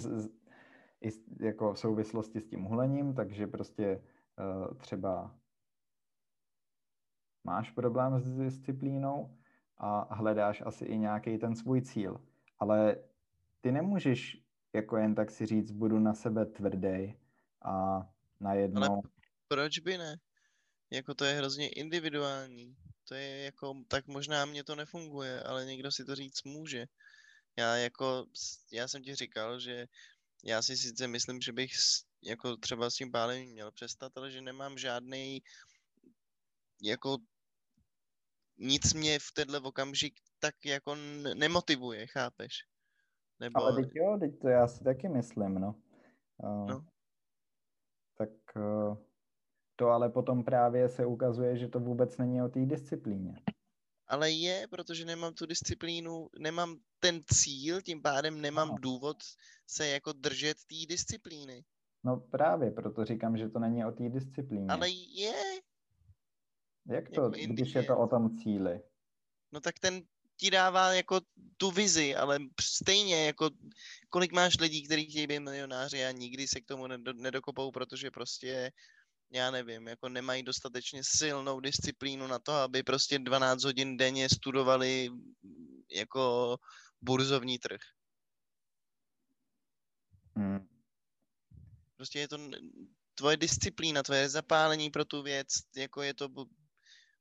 [1.02, 4.04] i jako v souvislosti s tím hulením, takže prostě
[4.40, 5.36] uh, třeba
[7.44, 9.38] máš problém s disciplínou
[9.78, 12.22] a hledáš asi i nějaký ten svůj cíl.
[12.60, 12.98] Ale
[13.62, 14.42] ty nemůžeš
[14.74, 17.16] jako jen tak si říct, budu na sebe tvrdý
[17.62, 18.02] a
[18.40, 18.84] najednou...
[18.84, 19.02] ale
[19.48, 20.18] proč by ne?
[20.92, 22.76] Jako to je hrozně individuální.
[23.08, 26.86] To je jako, tak možná mě to nefunguje, ale někdo si to říct může.
[27.58, 28.26] Já jako,
[28.72, 29.88] já jsem ti říkal, že
[30.46, 34.32] já si sice myslím, že bych s- jako třeba s tím pálením měl přestat, ale
[34.32, 35.42] že nemám žádný
[36.82, 37.18] jako
[38.58, 40.96] nic mě v tenhle okamžik tak jako
[41.34, 42.52] nemotivuje, chápeš?
[43.40, 45.82] Nebo, Ale teď jo, teď to já si taky myslím, no.
[46.38, 46.86] Uh, No.
[48.18, 48.98] Tak uh,
[49.76, 53.36] to ale potom právě se ukazuje, že to vůbec není o té disciplíně.
[54.08, 58.78] Ale je, protože nemám tu disciplínu, nemám ten cíl, tím pádem nemám Ano.
[58.78, 59.18] důvod
[59.68, 61.64] se jako držet té disciplíny.
[62.04, 64.68] No právě, proto říkám, že to není o té disciplíně.
[64.70, 65.34] Ale je,
[66.86, 68.82] Jak to, jako když je to o tom cíli?
[69.52, 70.02] no tak ten
[70.38, 71.22] ti dává jako
[71.58, 73.50] tu vizi, ale stejně jako
[74.10, 78.12] kolik máš lidí, kteří chtějí být milionáři a nikdy se k tomu nedo, nedokopou, protože
[78.12, 78.72] prostě
[79.32, 85.10] já nevím, jako nemají dostatečně silnou disciplínu na to, aby prostě 12 hodin denně studovali
[85.92, 86.58] jako
[87.02, 87.82] burzovní trh.
[90.36, 90.68] Hmm.
[91.96, 92.38] Prostě je to
[93.16, 96.30] tvoje disciplína, tvoje zapálení pro tu věc, jako je to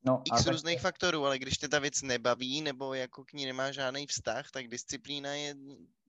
[0.07, 3.33] No, a x tak, různých faktorů, ale když tě ta věc nebaví nebo jako k
[3.33, 5.55] ní nemá žádný vztah, tak disciplína je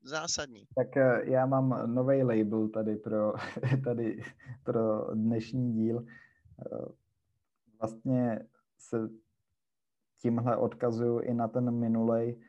[0.06, 0.68] zásadní.
[0.76, 3.34] tak eh, já mám nový label tady pro,
[3.84, 4.24] tady
[4.64, 6.06] pro dnešní díl.
[6.66, 6.86] Eh,
[7.80, 8.40] Vlastně
[8.78, 9.10] se
[10.22, 12.40] tímhle odkazuju i na ten minulej,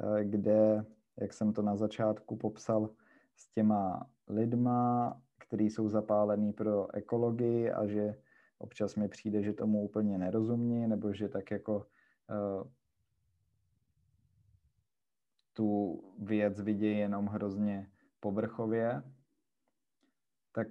[0.00, 0.84] eh, kde,
[1.20, 2.90] jak jsem to na začátku popsal,
[3.36, 8.14] s těma lidma, kteří jsou zapálení pro ekologii a že
[8.58, 11.86] občas mi přijde, že tomu úplně nerozumí, nebo že tak jako
[15.56, 17.90] tu věc vidějí jenom hrozně
[18.20, 19.02] povrchově,
[20.52, 20.66] tak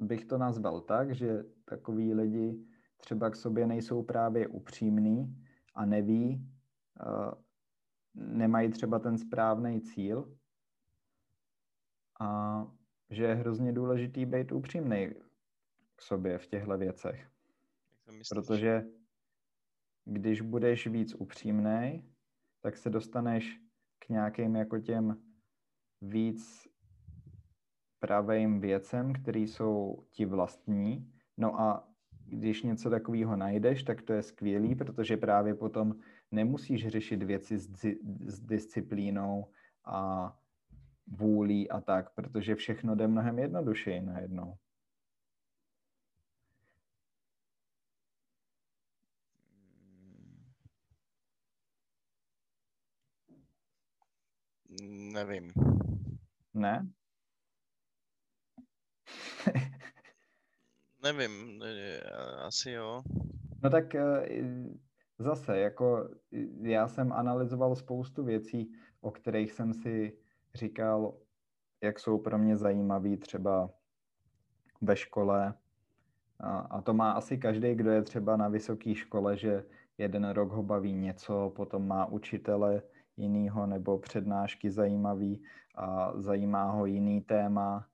[0.00, 5.44] bych to nazval tak, že takový lidi třeba k sobě nejsou právě upřímní
[5.74, 6.50] a neví,
[7.06, 7.32] uh,
[8.14, 10.38] nemají třeba ten správný cíl
[12.20, 12.62] a
[13.10, 15.14] že je hrozně důležitý být upřímný
[15.96, 17.30] k sobě v těchto věcech.
[18.30, 18.84] Protože
[20.04, 22.15] když budeš víc upřímný,
[22.62, 23.60] tak se dostaneš
[23.98, 25.22] k nějakým jako těm
[26.02, 26.68] víc
[27.98, 31.12] pravým věcem, které jsou ti vlastní.
[31.36, 31.88] No a
[32.26, 35.94] když něco takového najdeš, tak to je skvělý, protože právě potom
[36.30, 39.46] nemusíš řešit věci s, di- s disciplínou
[39.84, 40.32] a
[41.06, 44.54] vůlí a tak, protože všechno jde mnohem jednodušeji najednou.
[54.82, 55.52] Nevím.
[56.54, 56.88] Ne?
[61.02, 62.00] Nevím, ne-
[62.46, 63.02] asi jo.
[63.62, 64.28] No tak eh,
[65.18, 66.08] zase, jako
[66.62, 70.18] já jsem analyzoval spoustu věcí, o kterých jsem si
[70.54, 71.14] říkal,
[71.82, 73.70] jak jsou pro mě zajímavý třeba
[74.80, 75.54] ve škole.
[76.40, 79.64] A, a to má asi každý, kdo je třeba na vysoké škole, že
[79.98, 82.82] jeden rok ho baví něco, potom má učitele
[83.16, 85.42] jinýho nebo přednášky zajímavý
[85.74, 87.88] a zajímá ho jiný téma.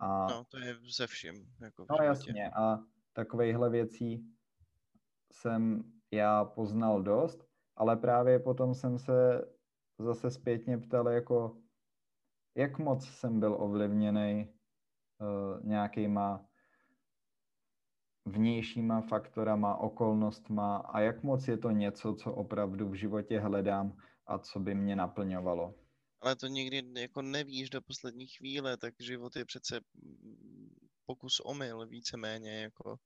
[0.00, 1.34] A No, to je se vším.
[1.60, 2.78] Jako No jasně, a
[3.12, 4.34] takovýchhle věcí
[5.32, 7.44] jsem já poznal dost,
[7.76, 9.44] ale právě potom jsem se
[9.98, 11.58] zase zpětně ptal, jako
[12.54, 14.54] jak moc jsem byl ovlivněný
[15.20, 16.44] uh, nějakýma
[18.24, 23.96] vnějšíma faktorama, okolnostma a jak moc je to něco, co opravdu v životě hledám
[24.28, 25.74] a co by mě naplňovalo.
[26.20, 29.80] Ale to nikdy jako nevíš do poslední chvíle, tak život je přece
[31.06, 32.98] pokus omyl víceméně jako.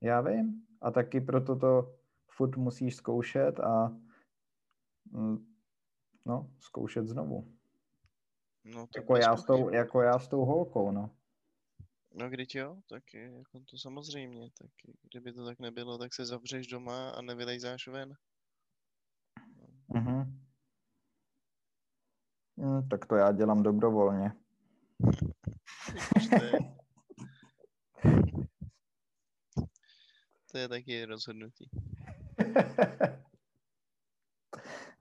[0.00, 1.98] Já vím a taky proto to
[2.30, 3.88] furt musíš zkoušet a
[5.04, 5.54] mm,
[6.24, 7.54] no, zkoušet znovu.
[8.64, 11.10] No, to jako, já s tou, jako já s tou holkou, no.
[12.14, 14.70] No když jo, tak je jako to samozřejmě, tak
[15.02, 18.14] kdyby to tak nebylo, tak se zavřeš doma a nevylejzáš ven.
[19.88, 20.43] Mhm.
[22.64, 24.32] Mm, tak to já dělám dobrovolně.
[26.38, 26.52] to, je...
[30.52, 31.70] to je taky rozhodnutí.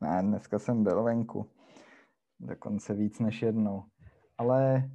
[0.02, 1.52] ne, dneska jsem byl venku.
[2.40, 3.84] Dokonce víc než jednou.
[4.38, 4.90] Ale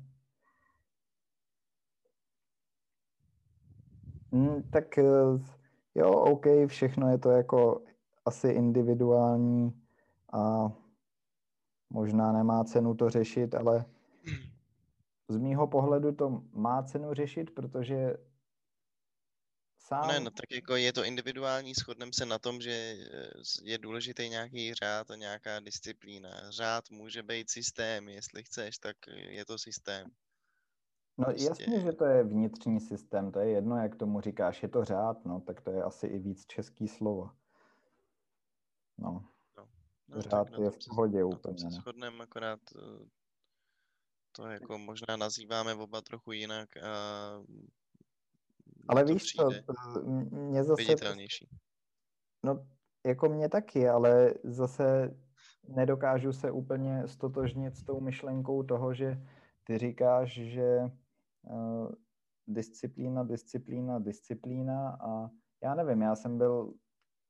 [4.33, 5.03] Hmm, tak eh,
[5.95, 7.83] jo, OK, všechno je to jako
[8.25, 9.83] asi individuální
[10.33, 10.73] a
[11.91, 13.85] možná nemá cenu to řešit, ale
[15.29, 18.15] z mýho pohledu to má cenu řešit, protože
[19.79, 20.09] sám...
[20.09, 23.31] Ne, no tak jako je to individuální, shodneme se na tom, že eh,
[23.63, 26.51] je důležitý nějaký řád a nějaká disciplína.
[26.51, 28.97] Řád může být systém, jestli chceš, tak
[29.29, 30.07] je to systém.
[31.19, 31.45] No prostě...
[31.45, 35.25] jasně, že to je vnitřní systém, to je jedno, jak tomu říkáš, je to řád,
[35.25, 37.31] no, tak to je asi i víc český slovo.
[38.99, 39.25] No.
[40.09, 40.23] No.
[40.23, 41.59] řád je v pohodě úplně.
[41.59, 43.07] Se shodneme, akorát eh,
[44.33, 47.43] to jako možná nazýváme oba trochu jinak a
[48.89, 49.51] ale víš co,
[50.31, 50.83] mě zase...
[50.83, 51.49] Viditelnější.
[52.45, 52.67] No,
[53.07, 55.17] jako mě taky, ale zase
[55.69, 59.23] nedokážu se úplně stotožnit s tou myšlenkou toho, že
[59.65, 60.79] ty říkáš, že
[61.43, 61.93] uh,
[62.47, 65.31] disciplína, disciplína, disciplína a
[65.63, 66.75] já nevím, já jsem byl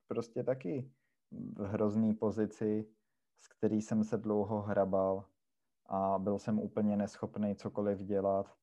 [0.08, 0.90] prostě taky
[1.30, 2.88] v hrozný pozici,
[3.40, 5.24] s který jsem se dlouho hrabal
[5.86, 8.58] a byl jsem úplně neschopný cokoliv dělat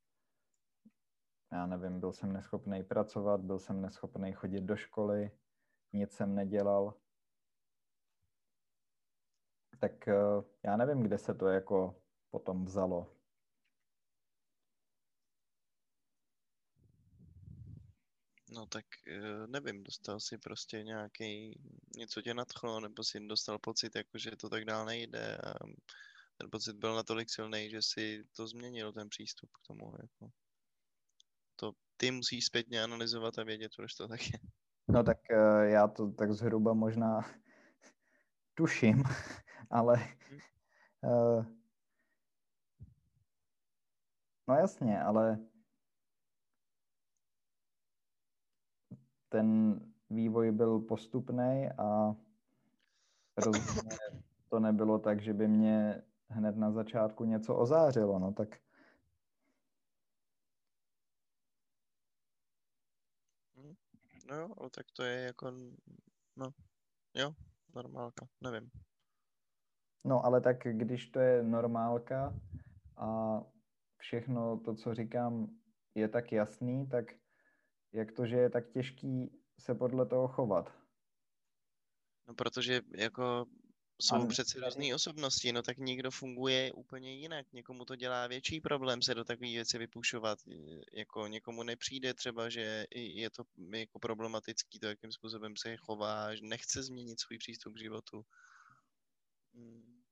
[1.55, 5.31] já nevím, byl jsem neschopný pracovat, byl jsem neschopný chodit do školy,
[5.93, 6.93] nic jsem nedělal.
[9.79, 10.15] Tak eh,
[10.63, 11.95] já nevím, kde se to jako
[12.31, 13.14] potom vzalo.
[18.55, 21.59] No tak eh, nevím, dostal si prostě nějaký,
[21.97, 25.53] něco tě nadchlo, nebo si dostal pocit, jako že to tak dál nejde a
[26.37, 29.93] ten pocit byl natolik silný, že si to změnil, ten přístup k tomu.
[30.01, 30.31] Jako
[31.55, 34.39] to ty musíš zpětně analyzovat a vědět, proč to tak je.
[34.87, 37.19] No tak uh, já to tak zhruba možná
[38.53, 39.03] tuším,
[39.69, 40.07] ale
[41.03, 41.45] uh,
[44.47, 45.39] no jasně, ale
[49.35, 49.79] ten
[50.09, 52.15] vývoj byl postupný a
[53.37, 53.97] rozhodně
[54.49, 58.49] to nebylo tak, že by mě hned na začátku něco ozářilo, no tak
[64.29, 65.51] No jo, ale tak to je jako,
[66.35, 66.49] no,
[67.13, 67.33] jo,
[67.75, 68.69] normálka, nevím.
[70.03, 72.33] No, ale tak když to je normálka
[72.97, 73.41] a
[73.97, 75.47] všechno to, co říkám,
[75.95, 77.05] je tak jasný, tak
[77.95, 80.71] jak to, že je tak těžký se podle toho chovat?
[82.27, 83.45] No, protože jako
[84.01, 84.27] jsou ano.
[84.27, 89.15] přece různé osobnosti, no tak někdo funguje úplně jinak, někomu to dělá větší problém se
[89.15, 90.39] do takové věci vypušovat,
[90.93, 93.43] jako někomu nepřijde třeba, že je to
[93.75, 98.25] jako problematický to, jakým způsobem se chová, že nechce změnit svůj přístup k životu.
[99.53, 100.03] Hmm.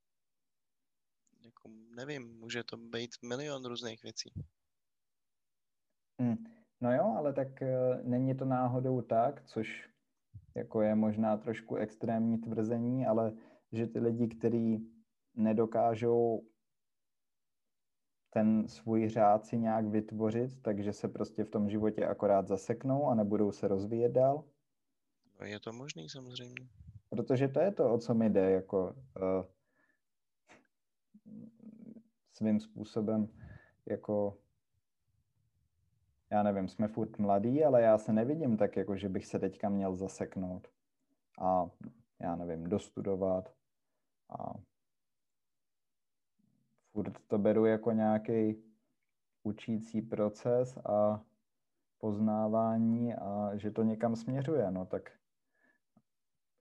[1.41, 4.33] Jako, nevím, může to být milion různých věcí.
[6.19, 6.62] Hmm.
[6.83, 7.67] No jo, ale tak uh,
[8.03, 9.89] není to náhodou tak, což
[10.55, 13.33] jako je možná trošku extrémní tvrzení, ale
[13.71, 14.91] že ty lidi, kteří
[15.35, 16.47] nedokážou
[18.29, 23.15] ten svůj řád si nějak vytvořit, takže se prostě v tom životě akorát zaseknou a
[23.15, 24.43] nebudou se rozvíjet dál?
[25.39, 26.67] No je to možný samozřejmě.
[27.09, 29.45] Protože to je to, o co mi jde, jako uh,
[32.33, 33.27] svým způsobem,
[33.85, 34.37] jako
[36.33, 39.69] já nevím, jsme furt mladí, ale já se nevidím tak, jako že bych se teďka
[39.69, 40.67] měl zaseknout
[41.39, 41.69] a
[42.19, 43.53] já nevím, dostudovat,
[44.39, 44.53] a
[46.91, 48.63] furt to beru jako nějaký
[49.43, 51.23] učící proces a
[51.97, 55.11] poznávání a že to někam směřuje, no tak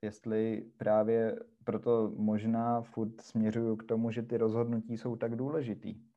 [0.02, 6.11] jestli právě proto možná furt směřuju k tomu, že ty rozhodnutí jsou tak důležitý.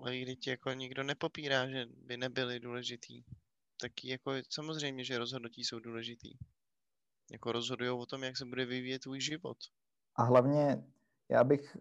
[0.00, 3.24] Ale když jako nikdo nepopírá, že by nebyly důležitý,
[3.80, 6.38] tak jako samozřejmě, že rozhodnutí jsou důležitý.
[7.32, 9.58] Jako rozhodují o tom, jak se bude vyvíjet tvůj život.
[10.16, 10.84] A hlavně
[11.28, 11.76] já bych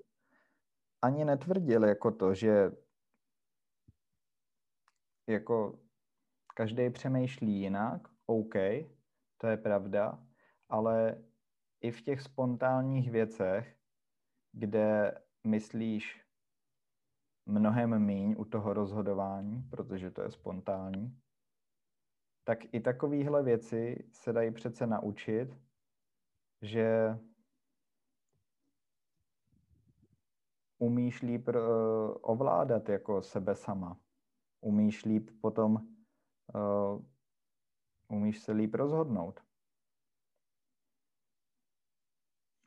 [1.02, 2.72] ani netvrdil jako to, že
[5.28, 5.80] jako
[6.56, 8.56] každý přemýšlí jinak, OK,
[9.38, 10.28] to je pravda,
[10.70, 11.24] ale
[11.82, 13.78] i v těch spontánních věcech,
[14.52, 16.29] kde myslíš
[17.50, 21.20] mnohem míň u toho rozhodování, protože to je spontánní,
[22.44, 25.58] tak i takovéhle věci se dají přece naučit,
[26.62, 27.18] že
[30.78, 31.56] umíš líp uh,
[32.22, 34.00] ovládat jako sebe sama.
[34.62, 35.76] Umíš líp potom,
[36.56, 37.06] uh,
[38.08, 39.40] umíš se líp rozhodnout.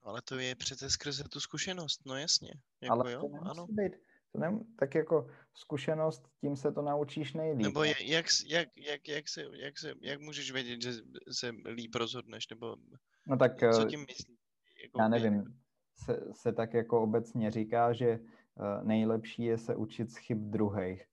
[0.02, 2.54] Ale to je přece skrze tu zkušenost, no jasně.
[2.80, 3.66] Jako Ale jo, to ano.
[3.70, 4.11] být.
[4.32, 7.62] To ne, tak jako zkušenost, tím se to naučíš nejlíp.
[7.62, 10.92] Nebo je, jak, jak, jak, jak, se, jak, se, jak můžeš vědět, že
[11.30, 12.76] se líp rozhodneš, nebo
[13.26, 14.38] no tak, co eh, tím myslíš?
[14.82, 15.60] Jako já nevím,
[15.96, 21.06] se, se tak jako obecně říká, že uh, nejlepší je se učit z chyb druhých,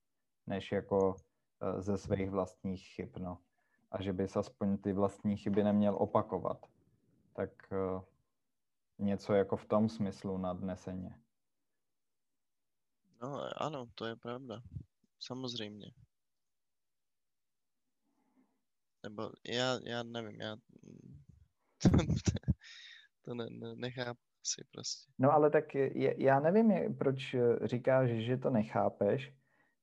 [0.47, 3.37] než jako uh, ze svých vlastních chyb, no.
[3.91, 6.65] A že bys aspoň ty vlastní chyby neměl opakovat.
[7.33, 7.49] Tak
[8.99, 11.19] něco jako v tom smyslu nadneseně.
[13.21, 14.61] No ano, to je pravda.
[15.19, 15.91] Samozřejmě.
[19.03, 20.55] Nebo já, já nevím, já
[23.21, 25.11] to ne, ne, nechápu si prostě.
[25.19, 29.33] No ale tak je, já nevím, proč říkáš, že to nechápeš,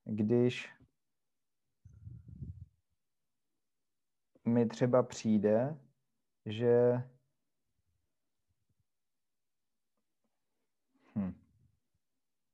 [0.05, 0.69] když
[4.45, 5.81] mi třeba přijde,
[6.47, 7.03] že
[11.15, 11.35] hm.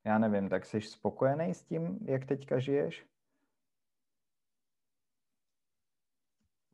[0.05, 3.07] Já nevím, tak jsi spokojený s tím, jak teďka žiješ?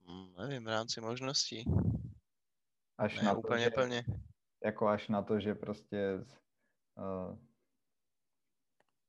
[0.06, 1.64] Hm, nevím, v rámci možností.
[2.98, 4.04] Až ne, na úplně to, že, plně.
[4.64, 6.24] Jako až na to, že prostě
[6.94, 7.38] uh,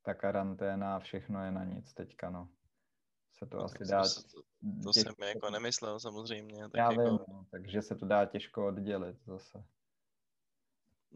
[0.01, 2.49] ta karanténa a všechno je na nic teďka, no.
[3.33, 4.01] Se to no, asi dá...
[4.03, 4.41] To,
[4.83, 4.93] to těžko...
[4.93, 6.63] jsem jako nemyslel samozřejmě.
[6.63, 7.03] Tak Já jako...
[7.03, 9.63] vím, no, takže se to dá těžko oddělit zase.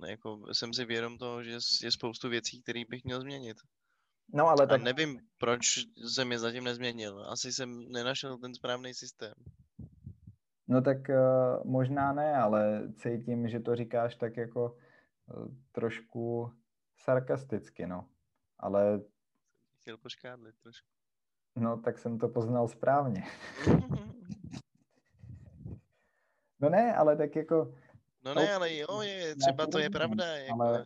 [0.08, 3.58] Jako jsem si vědom toho, že je spoustu věcí, které bych měl změnit.
[4.34, 4.82] No ale tak...
[4.82, 5.66] A nevím, proč
[6.14, 7.26] jsem je zatím nezměnil.
[7.30, 9.34] Asi jsem nenašel ten správný systém.
[10.68, 11.16] No tak uh,
[11.72, 14.78] možná ne, ale cítím, že to říkáš tak jako
[15.26, 16.52] uh, trošku
[16.98, 18.08] sarkasticky, no.
[18.60, 19.02] Ale...
[19.82, 20.88] Chtěl poškádlit trošku.
[21.56, 23.24] No, tak jsem to poznal správně.
[26.60, 27.76] no ne, ale tak jako...
[28.26, 30.26] No ne, ale jo, je, třeba to je pravda.
[30.38, 30.86] Jako, ale...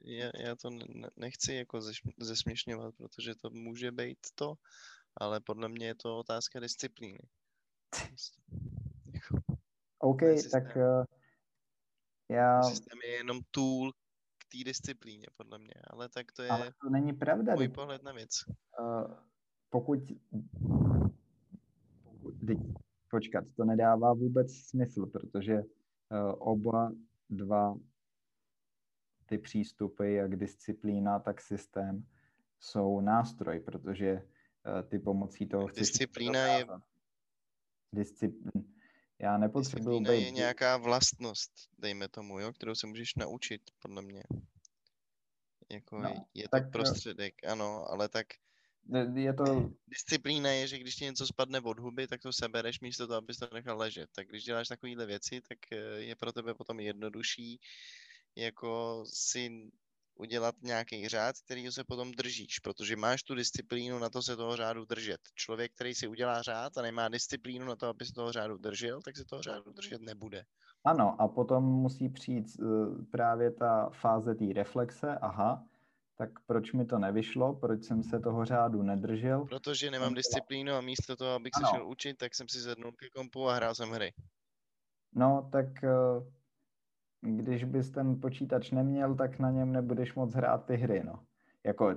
[0.00, 0.70] já, já to
[1.16, 1.80] nechci jako
[2.20, 4.54] zesměšňovat, protože to může být to,
[5.16, 7.18] ale podle mě je to otázka disciplíny.
[7.90, 8.40] Prostě.
[9.98, 10.20] OK,
[10.52, 11.04] tak uh,
[12.28, 12.62] já...
[12.62, 13.92] Systém je jenom tool
[14.38, 17.54] k té disciplíně, podle mě, ale tak to je ale to není pravda.
[17.54, 18.30] můj pohled na věc.
[18.80, 19.14] Uh,
[19.68, 19.98] pokud...
[22.02, 22.34] pokud
[23.10, 25.62] počkat, to nedává vůbec smysl, protože
[26.38, 26.92] oba
[27.30, 27.78] dva
[29.26, 32.06] ty přístupy, jak disciplína, tak systém,
[32.60, 35.68] jsou nástroj, protože uh, ty pomocí toho...
[35.68, 36.66] Disciplína je...
[37.94, 38.68] Disciplína
[39.20, 40.08] já nepotřebuji být...
[40.08, 44.22] je nějaká vlastnost, dejme tomu, jo, kterou se můžeš naučit, podle mě.
[45.70, 48.26] Jako no, je to tak, prostředek, ano, ale tak
[49.14, 49.70] je to...
[49.86, 53.38] Disciplína je, že když ti něco spadne od huby, tak to sebereš místo toho, abys
[53.38, 54.10] to nechal ležet.
[54.14, 57.60] Tak když děláš takovéhle věci, tak eh, je pro tebe potom jednodušší
[58.36, 59.70] jako si
[60.14, 64.56] udělat nějaký řád, který se potom držíš, protože máš tu disciplínu na to se toho
[64.56, 65.20] řádu držet.
[65.34, 69.00] Člověk, který si udělá řád a nemá disciplínu na to, aby se toho řádu držel,
[69.02, 70.44] tak se toho řádu držet nebude.
[70.84, 75.64] Ano, a potom musí přijít uh, právě ta fáze té reflexe, aha,
[76.18, 79.44] tak proč mi to nevyšlo, proč jsem se toho řádu nedržel?
[79.44, 81.68] Protože nemám disciplínu a místo toho, abych ano.
[81.68, 84.12] se šel učit, tak jsem si sednul ke kompu a hrál jsem hry.
[85.14, 86.24] No, tak uh,
[87.20, 91.24] když bys ten počítač neměl, tak na něm nebudeš moc hrát ty hry, no.
[91.64, 91.94] Jako,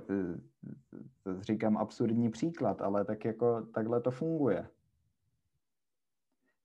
[1.22, 4.68] to říkám absurdní příklad, ale tak jako takhle to funguje.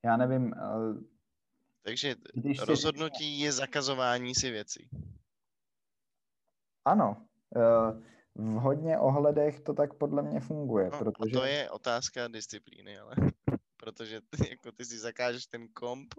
[0.06, 0.54] Já nevím.
[1.82, 3.44] Takže když rozhodnutí si...
[3.44, 4.90] je zakazování si věcí.
[6.86, 7.27] Ano.
[8.36, 10.90] V hodně ohledech to tak podle mě funguje.
[10.92, 11.38] No, protože...
[11.38, 13.16] A to je otázka disciplíny, ale
[13.78, 16.14] protože ty, jako ty si zakážeš ten komp,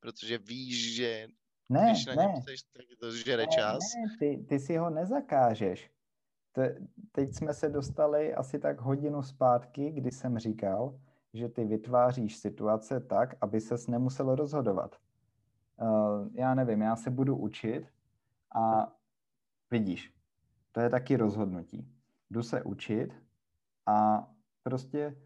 [0.00, 1.28] protože víš, že
[1.68, 2.22] ne, Když na ne.
[2.22, 3.78] něm chceš, tak to zžere čas.
[3.78, 5.90] Ne, ty, ty si ho nezakážeš.
[6.52, 6.76] te,
[7.12, 11.00] teď jsme se dostali asi tak hodinu zpátky, kdy jsem říkal,
[11.34, 14.96] že ty vytváříš situace tak, aby ses nemusel rozhodovat.
[15.82, 17.86] Uh, já nevím, já se budu učit
[18.54, 18.92] a
[19.70, 20.12] vidíš,
[20.72, 21.88] to je taky rozhodnutí.
[22.30, 23.14] Jdu se učit
[23.86, 24.28] a
[24.62, 25.16] prostě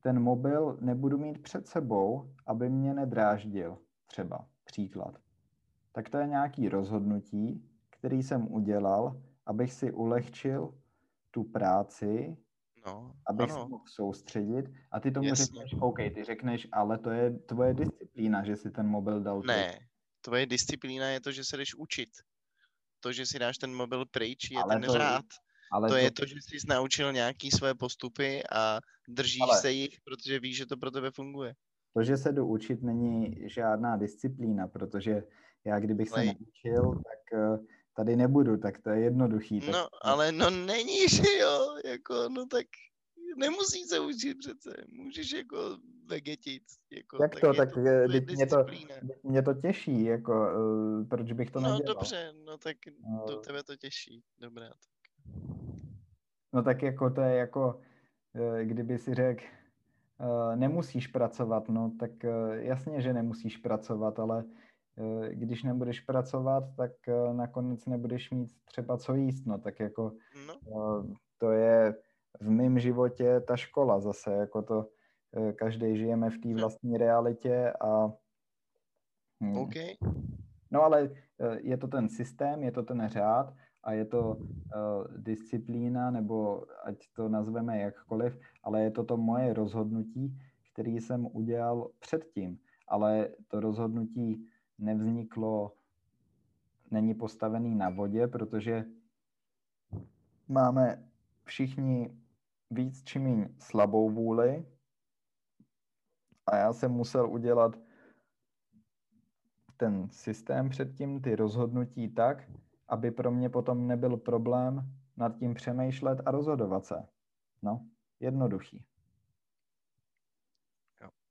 [0.00, 5.18] ten mobil nebudu mít před sebou, aby mě nedráždil, třeba příklad.
[5.92, 10.74] Tak to je nějaký rozhodnutí, který jsem udělal, abych si ulehčil
[11.30, 12.36] tu práci,
[12.86, 13.62] No, abych ano.
[13.62, 15.44] se mohl soustředit a ty tomu Jasně.
[15.44, 19.42] řekneš, OK, ty řekneš, ale to je tvoje disciplína, že si ten mobil dal.
[19.46, 19.78] Ne,
[20.20, 22.08] tvoje disciplína je to, že se jdeš učit.
[23.00, 25.24] To, že si dáš ten mobil pryč, je Ale ten to- řád.
[25.72, 30.00] ale To je to, že jsi naučil nějaký své postupy a držíš Ale- se jich,
[30.04, 31.54] protože víš, že to pro tebe funguje.
[31.96, 35.22] To, že se jdu učit, není žádná disciplína, protože
[35.64, 37.58] já kdybych se Ale- neučil, tak eh,
[37.96, 39.60] tady nebudu, tak to je jednoduchý.
[39.60, 42.66] Tak, No, ale no není, že jo, jako, no tak
[43.36, 45.78] nemusíš se učit přece, můžeš jako
[46.10, 47.54] vegetit, jako, Jak to?
[47.54, 48.66] Tak, eh, tvoje teď mě to-.
[49.22, 51.94] Mě to těší, jako, eh, proč bych to No nedělal.
[51.94, 52.76] dobře, no tak
[53.10, 53.24] No.
[53.26, 54.68] to tebe to těší, dobrá.
[54.68, 54.76] Tak.
[56.52, 57.80] No tak jako to je jako,
[58.34, 59.44] eh, kdyby si řekl,
[60.20, 64.44] eh, nemusíš pracovat, no tak eh, jasně, že nemusíš pracovat, ale
[65.30, 66.92] když nebudeš pracovat, tak
[67.32, 70.12] nakonec nebudeš mít třeba co jíst, no tak jako
[70.46, 71.04] No,
[71.38, 71.94] to je
[72.40, 74.88] v mém životě ta škola zase, jako to
[75.56, 78.12] každý žijeme v té vlastní realitě a
[79.40, 79.74] hm, OK,
[80.70, 84.44] No ale eh, je to ten systém, je to ten řád a je to uh,
[85.16, 90.38] disciplína, nebo ať to nazveme jakkoliv, ale je to to moje rozhodnutí,
[90.72, 92.58] který jsem udělal předtím.
[92.88, 94.48] Ale to rozhodnutí
[94.78, 95.72] nevzniklo,
[96.90, 98.84] není postavený na vodě, protože
[100.48, 101.08] máme
[101.44, 102.18] všichni
[102.70, 104.66] víc či méně slabou vůli
[106.50, 107.76] a já jsem musel udělat
[109.76, 112.50] ten systém předtím, ty rozhodnutí tak,
[112.88, 117.08] aby pro mě potom nebyl problém nad tím přemýšlet a rozhodovat se.
[117.62, 117.86] No,
[118.20, 118.84] jednoduchý.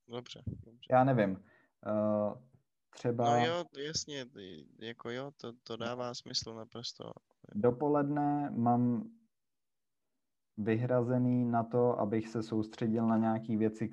[0.08, 0.88] dobře, dobře.
[0.92, 1.32] Já nevím.
[1.32, 2.34] Uh,
[2.90, 4.26] třeba No jo, jasně,
[4.80, 7.12] jako jo, to, to dává smysl naprosto.
[7.54, 9.10] dopoledne mám
[10.58, 13.90] vyhrazený na to, abych se soustředil na nějaké věci,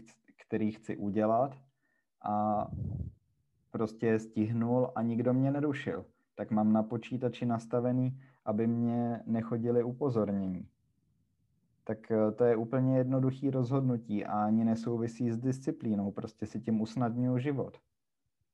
[0.47, 1.59] které chci udělat
[2.25, 2.67] a
[3.71, 6.05] prostě stihnul a nikdo mě nerušil.
[6.35, 10.69] Tak mám na počítači nastavený, aby mě nechodili upozornění.
[11.85, 16.81] Tak eh, to je úplně jednoduchý rozhodnutí a ani nesouvisí s disciplínou, prostě si tím
[16.81, 17.79] usnadňuju život.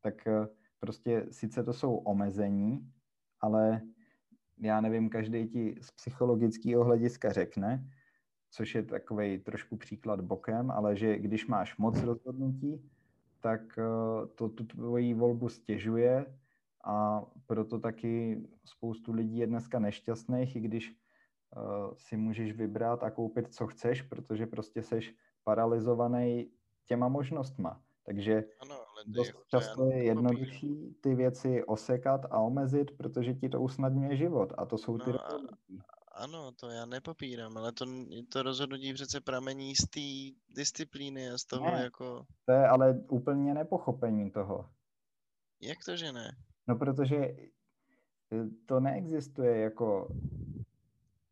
[0.00, 0.48] Tak eh,
[0.80, 2.92] prostě sice to jsou omezení,
[3.40, 3.80] ale
[4.58, 7.90] já nevím, každý ti z psychologického hlediska řekne,
[8.52, 12.90] což je takový trošku příklad bokem, ale že když máš moc rozhodnutí,
[13.40, 13.82] tak eh,
[14.34, 16.38] to tu tvoji volbu stěžuje
[16.84, 20.90] a proto taky spoustu lidí je dneska nešťastných, i když
[21.56, 25.14] uh, si můžeš vybrat a koupit, co chceš, protože prostě seš
[25.44, 26.50] paralizovaný
[26.86, 27.80] těma možnostma.
[28.04, 30.06] Takže Ano, ale dost jako často je nepopírám.
[30.06, 35.10] jednodušší ty věci osekat a omezit, protože ti to usnadňuje život a to jsou ty
[35.10, 36.01] No a-.
[36.14, 37.86] Ano, to já nepopírám, ale to,
[38.32, 41.82] to rozhodnutí přece pramení z té disciplíny a z toho Ne.
[41.82, 44.70] jako, To je ale úplně nepochopení toho.
[45.62, 46.36] jak to, že ne?
[46.68, 47.46] No protože eh,
[48.66, 50.08] to neexistuje jako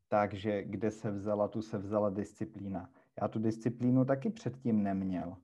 [0.08, 2.90] tak, že kde se vzala, tu se vzala disciplína.
[3.22, 5.36] Já tu disciplínu taky předtím neměl.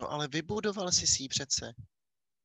[0.00, 1.72] No ale vybudoval jsi si ji přece.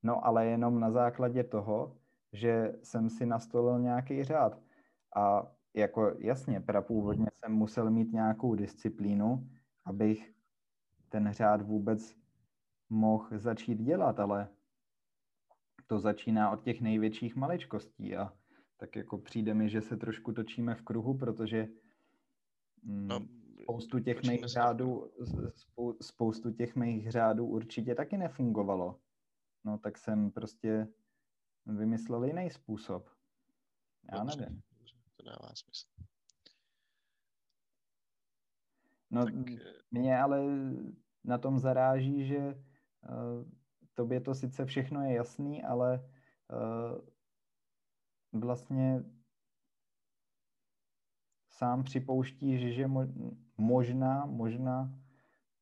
[0.04, 1.98] No ale jenom na základě toho,
[2.34, 4.60] že jsem si nastolil nějaký řád.
[5.16, 9.50] A jako jasně, prapůvodně jsem musel mít nějakou disciplínu,
[9.86, 10.34] abych
[11.10, 12.16] ten řád vůbec
[12.90, 14.50] mohl začít dělat, ale
[15.88, 18.34] to začíná od těch největších maličkostí a
[18.78, 21.68] tak jako přijde mi, že se trošku točíme v kruhu, protože
[22.84, 23.20] mm, No,
[23.62, 25.12] spoustu těch mých řádů,
[25.56, 29.00] spou, spoustu těch mých řádů určitě taky nefungovalo.
[29.64, 30.88] No tak jsem prostě
[31.66, 33.10] vymyslel jiný způsob.
[34.14, 34.62] Já nevím.
[35.28, 35.88] Dává smysl.
[39.12, 39.60] No tak, eh,
[39.92, 40.42] mě ale
[41.24, 42.56] na tom zaráží, že uh,
[43.94, 46.10] tobě to sice všechno je jasný, ale
[46.54, 47.00] uh,
[48.42, 49.04] vlastně
[51.50, 55.00] sám připouštíš, že mo- možná, možná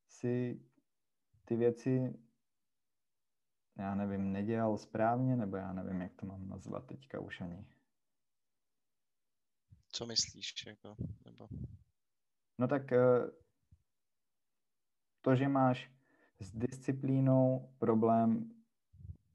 [0.07, 0.61] si
[1.45, 2.13] ty věci
[3.77, 7.65] já nevím, nedělal správně, nebo já nevím, jak to mám nazvat teďka už ani.
[9.95, 10.53] Co myslíš?
[10.67, 10.95] Jako,
[11.25, 11.47] nebo...
[12.59, 13.31] No tak eh,
[15.21, 15.91] to, že máš
[16.39, 18.51] s disciplínou problém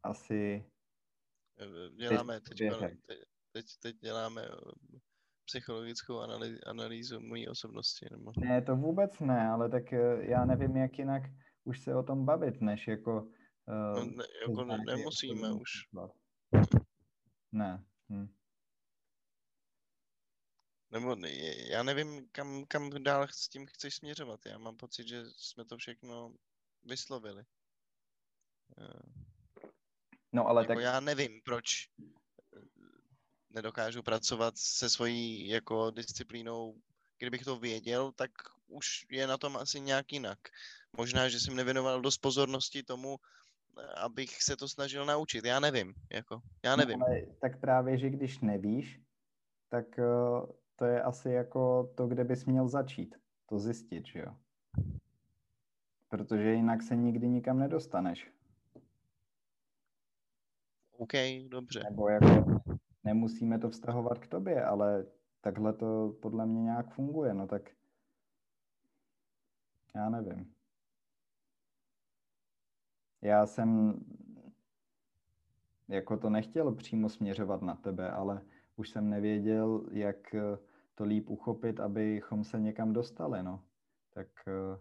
[0.03, 0.65] asi...
[1.61, 3.19] Eh, děláme teď, teď,
[3.53, 4.99] teď, teď děláme eh,
[5.45, 8.07] psychologickou analý, analýzu mojí osobnosti.
[8.11, 8.33] Nebo...
[8.39, 11.23] Ne, to vůbec ne, ale tak já nevím, jak jinak
[11.65, 13.23] už se o tom bavit, než jako...
[13.67, 15.71] Uh, no, ne, jako ne, nemusíme už.
[17.53, 17.85] Ne.
[18.13, 18.40] Hm.
[20.91, 21.17] Nebo
[21.71, 24.41] já nevím, kam, kam dál s tím chceš směřovat.
[24.47, 26.35] Já mám pocit, že jsme to všechno
[26.85, 27.45] vyslovili.
[28.79, 29.03] Eh,
[30.33, 30.83] no ale jako tak...
[30.83, 32.61] Já nevím, proč eh,
[33.51, 36.75] nedokážu pracovat se svojí jako disciplínou.
[37.19, 38.31] Kdybych to věděl, tak
[38.67, 40.39] už je na tom asi nějak jinak.
[40.97, 43.17] Možná, že jsem nevěnoval dost pozornosti tomu,
[43.79, 45.45] eh, abych se to snažil naučit.
[45.45, 46.99] Já nevím, jako, já no, nevím.
[46.99, 49.01] No, ale tak právě, že když nevíš,
[49.69, 49.87] tak
[50.81, 53.15] to je asi jako to, kde bys měl začít,
[53.47, 54.37] to zjistit, že jo?
[56.09, 58.33] Protože jinak se nikdy nikam nedostaneš.
[60.97, 61.13] OK,
[61.49, 61.83] dobře.
[61.91, 62.61] Nebo jako
[63.05, 65.07] nemusíme to vztahovat k tobě, ale
[65.41, 67.71] takhle to podle mě nějak funguje, no tak
[69.95, 70.55] já nevím.
[73.23, 74.01] Já jsem
[75.89, 78.43] jako to nechtěl přímo směřovat na tebe, ale
[78.77, 80.35] už jsem nevěděl, jak
[81.01, 83.65] to líp uchopit, abychom se někam dostali, no.
[84.15, 84.79] Tak uh,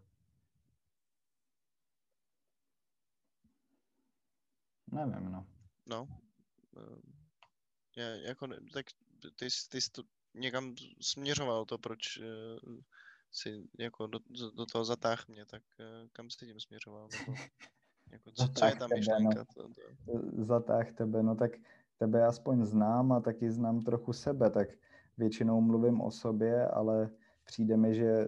[5.06, 5.48] nevím, no.
[5.86, 6.08] No,
[6.72, 7.00] uh,
[7.96, 8.86] je, jako, tak
[9.36, 12.26] ty, ty jsi to někam směřoval to, proč uh,
[13.32, 14.20] si jako do,
[14.56, 15.64] do toho zatáh mě, tak
[16.14, 17.08] kam jsi tím směřoval?
[17.20, 17.34] Nebo,
[18.12, 19.46] jako, co, co je ta myšlenka?
[19.46, 19.74] Tebe, no.
[20.06, 20.44] to, to...
[20.44, 21.52] Zatáh tebe, no tak
[21.98, 24.70] tebe aspoň znám a taky znám trochu sebe, tak
[25.20, 27.10] většinou mluvím o sobě, ale
[27.44, 28.28] přijde mi, že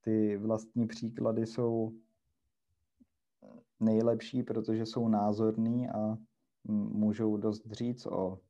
[0.00, 1.92] ty vlastní příklady jsou
[3.80, 6.18] nejlepší, protože jsou názorný a
[7.04, 8.40] můžou dost říct o,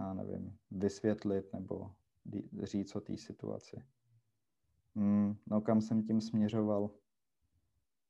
[0.00, 1.90] já nevím, vysvětlit nebo
[2.62, 3.82] říct o té situaci.
[4.94, 6.90] Hmm, no kam jsem tím směřoval?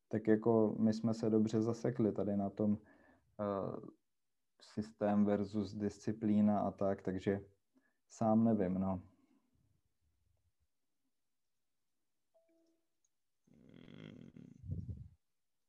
[0.07, 2.77] Tak jako my jsme se dobře zasekli tady na tom uh,
[4.61, 7.41] systém versus disciplína a tak, takže
[8.09, 9.01] Sám nevím, no.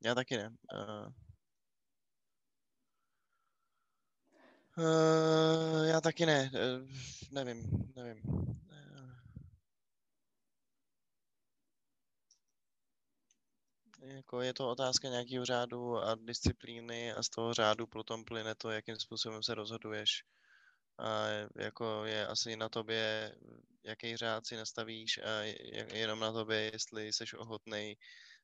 [0.04, 0.56] Já taky ne.
[0.74, 1.12] Uh,
[4.78, 6.50] uh, já taky ne.
[6.54, 6.88] Uh,
[7.32, 7.62] nevím,
[7.96, 8.22] nevím.
[14.06, 18.70] Jako je to otázka nějakého řádu a disciplíny a z toho řádu potom plyne to,
[18.70, 20.24] jakým způsobem se rozhoduješ
[20.98, 21.26] a
[21.56, 23.34] jako je asi na tobě,
[23.84, 25.42] jaký řád si nastavíš a
[25.94, 27.96] jenom na tobě, jestli jsi ochotný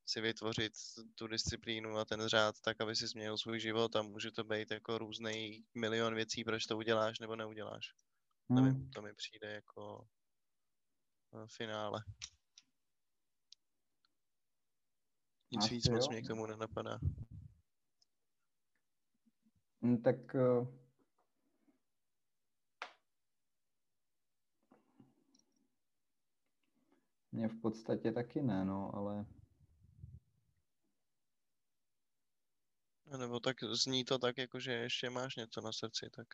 [0.06, 0.72] si vytvořit
[1.14, 4.70] tu disciplínu a ten řád tak, aby si změnil svůj život a může to být
[4.70, 7.94] jako různý milion věcí, proč to uděláš nebo neuděláš.
[8.50, 8.64] Hmm.
[8.64, 10.08] Nevím, to mi přijde jako
[11.34, 12.02] eh, finále.
[15.52, 16.98] Nic Asi víc moc mě k tomu nenapadá.
[19.82, 20.79] Hmm, tak uh
[27.32, 29.26] Mně v podstatě taky ne, no, ale...
[33.18, 36.26] Nebo tak zní to tak, jako že ještě máš něco na srdci, tak...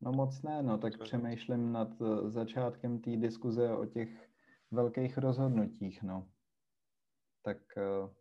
[0.00, 4.30] No moc ne, no, tak přemýšlím nad eh, začátkem té diskuze o těch
[4.70, 6.32] velkých rozhodnutích, no.
[7.42, 7.58] Tak...
[7.76, 8.14] Uh...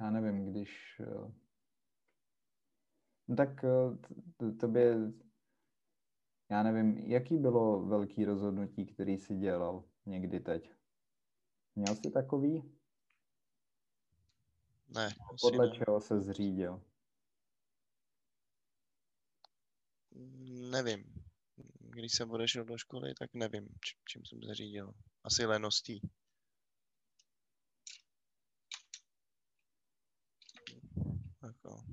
[0.00, 1.00] Já nevím, když...
[1.00, 1.32] Uh...
[3.28, 3.64] No tak
[4.60, 4.96] tobě
[6.50, 10.70] já nevím, jaký bylo velký rozhodnutí, který jsi dělal někdy teď?
[11.74, 12.76] Měl jsi takový?
[14.88, 15.14] Ne.
[15.40, 15.72] Podle ne.
[15.74, 16.82] čeho se zřídil?
[20.70, 21.04] Nevím.
[21.78, 23.68] Když jsem odešel do školy, tak nevím,
[24.08, 24.94] čím jsem se řídil.
[25.24, 26.00] Asi leností.
[31.42, 31.84] Jako.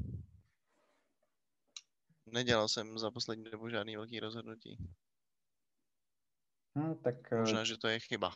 [2.38, 4.78] Nedělal jsem za poslední dobu žádný velký rozhodnutí.
[6.76, 7.32] Hmm, tak...
[7.32, 8.32] Možná, že to je chyba.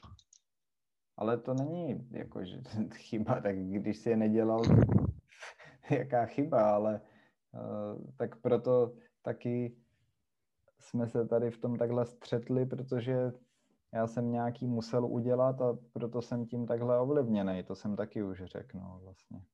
[1.18, 2.62] Ale to není jako, že
[2.94, 4.62] chyba, tak když si je nedělal,
[5.90, 7.02] jaká chyba, ale
[7.52, 9.78] uh, tak proto taky
[10.80, 13.32] jsme se tady v tom takhle střetli, protože
[13.94, 17.64] já jsem nějaký musel udělat a proto jsem tím takhle ovlivněný.
[17.64, 19.46] To jsem taky už řekl, no, vlastně.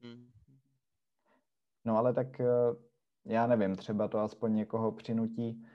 [0.00, 0.37] Hmm.
[1.84, 2.46] No ale tak eh,
[3.24, 5.66] já nevím, třeba to aspoň někoho přinutí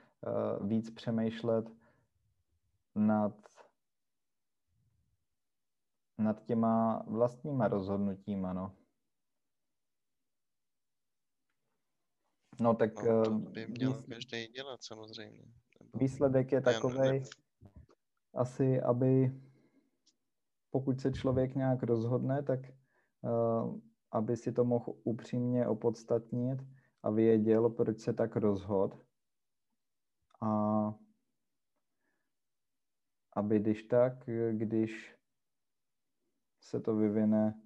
[0.60, 1.70] uh, víc přemýšlet
[2.94, 3.34] nad,
[6.18, 8.76] nad těma vlastníma rozhodnutíma, no.
[12.60, 13.02] No tak...
[13.02, 15.44] No, to by měl výsledek, každý dělat samozřejmě.
[15.80, 17.22] Nebo výsledek je takový,
[18.34, 19.40] asi, aby
[20.70, 22.60] pokud se člověk nějak rozhodne, tak
[23.22, 23.80] uh,
[24.14, 26.58] aby si to mohl upřímně opodstatnit
[27.02, 28.98] a věděl, proč se tak rozhod.
[30.40, 30.94] A
[33.36, 35.16] aby když tak, když
[36.60, 37.60] se to vyvine,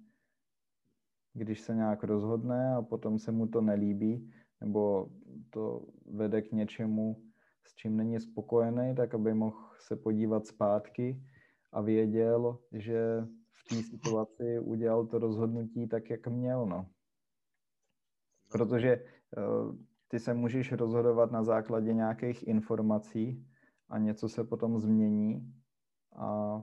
[1.33, 5.09] když se nějak rozhodne a potom se mu to nelíbí, nebo
[5.49, 7.23] to vede k něčemu,
[7.67, 11.23] s čím není spokojený, tak aby mohl se podívat zpátky
[11.71, 13.27] a věděl, že
[13.69, 16.65] té situaci udělal to rozhodnutí tak, jak měl.
[16.65, 16.89] No.
[18.51, 19.05] Protože
[19.37, 19.75] uh,
[20.07, 23.47] ty se můžeš rozhodovat na základě nějakých informací
[23.89, 25.53] a něco se potom změní
[26.15, 26.61] a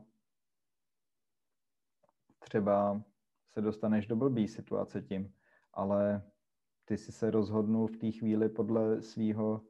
[2.39, 3.03] třeba
[3.49, 5.35] se dostaneš do blbý situace tím,
[5.73, 6.23] ale
[6.85, 9.61] ty si se rozhodnul v té chvíli podle svého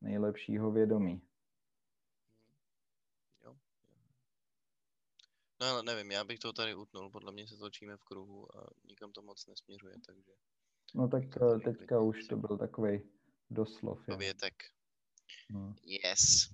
[0.00, 1.22] nejlepšího vědomí.
[3.44, 3.56] Jo.
[5.60, 8.70] No ale nevím, já bych to tady utnul, podle mě se točíme v kruhu a
[8.84, 10.32] nikam to moc nesměřuje, takže...
[10.94, 13.02] No tak eh, teďka už to byl takový
[13.50, 14.06] doslov.
[14.06, 14.54] Povětek.
[15.50, 15.74] No.
[15.82, 16.52] Yes.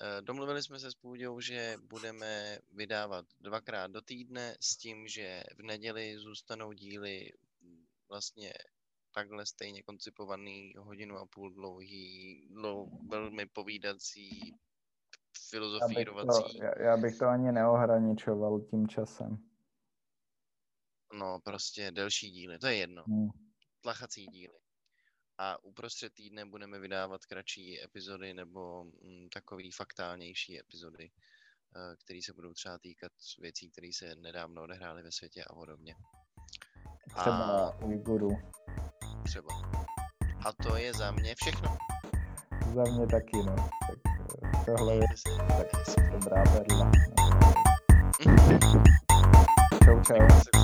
[0.00, 5.44] Eh, domluvili jsme se s Půdou, že budeme vydávat dvakrát do týdne s tím, že
[5.58, 7.32] v neděli zůstanou díly
[8.08, 8.52] vlastně
[9.14, 14.54] takhle stejně koncipovaný hodinu a půl dlouhý, dlou, velmi povídací,
[15.50, 16.42] filozofírovací.
[16.42, 19.36] Já bych, to, já, já bych to ani neohraničoval tím časem.
[21.12, 23.04] No, prostě delší díly, to je jedno.
[23.06, 23.28] Hmm.
[23.80, 24.65] Tlachací díly
[25.38, 32.32] a uprostřed týdne budeme vydávat kratší epizody nebo mm, takový faktálnější epizody, uh, které se
[32.32, 35.94] budou třeba týkat věcí, které se nedávno odehrály ve světě a podobně.
[37.20, 38.30] Třeba Ujguru.
[39.24, 39.48] Třeba.
[40.46, 41.76] A to je za mě všechno.
[42.74, 43.56] Za mě taky, no.
[43.56, 45.00] Tak eh, tohle je
[45.96, 46.90] tak dobrá perla.
[49.84, 50.56] čau, čau.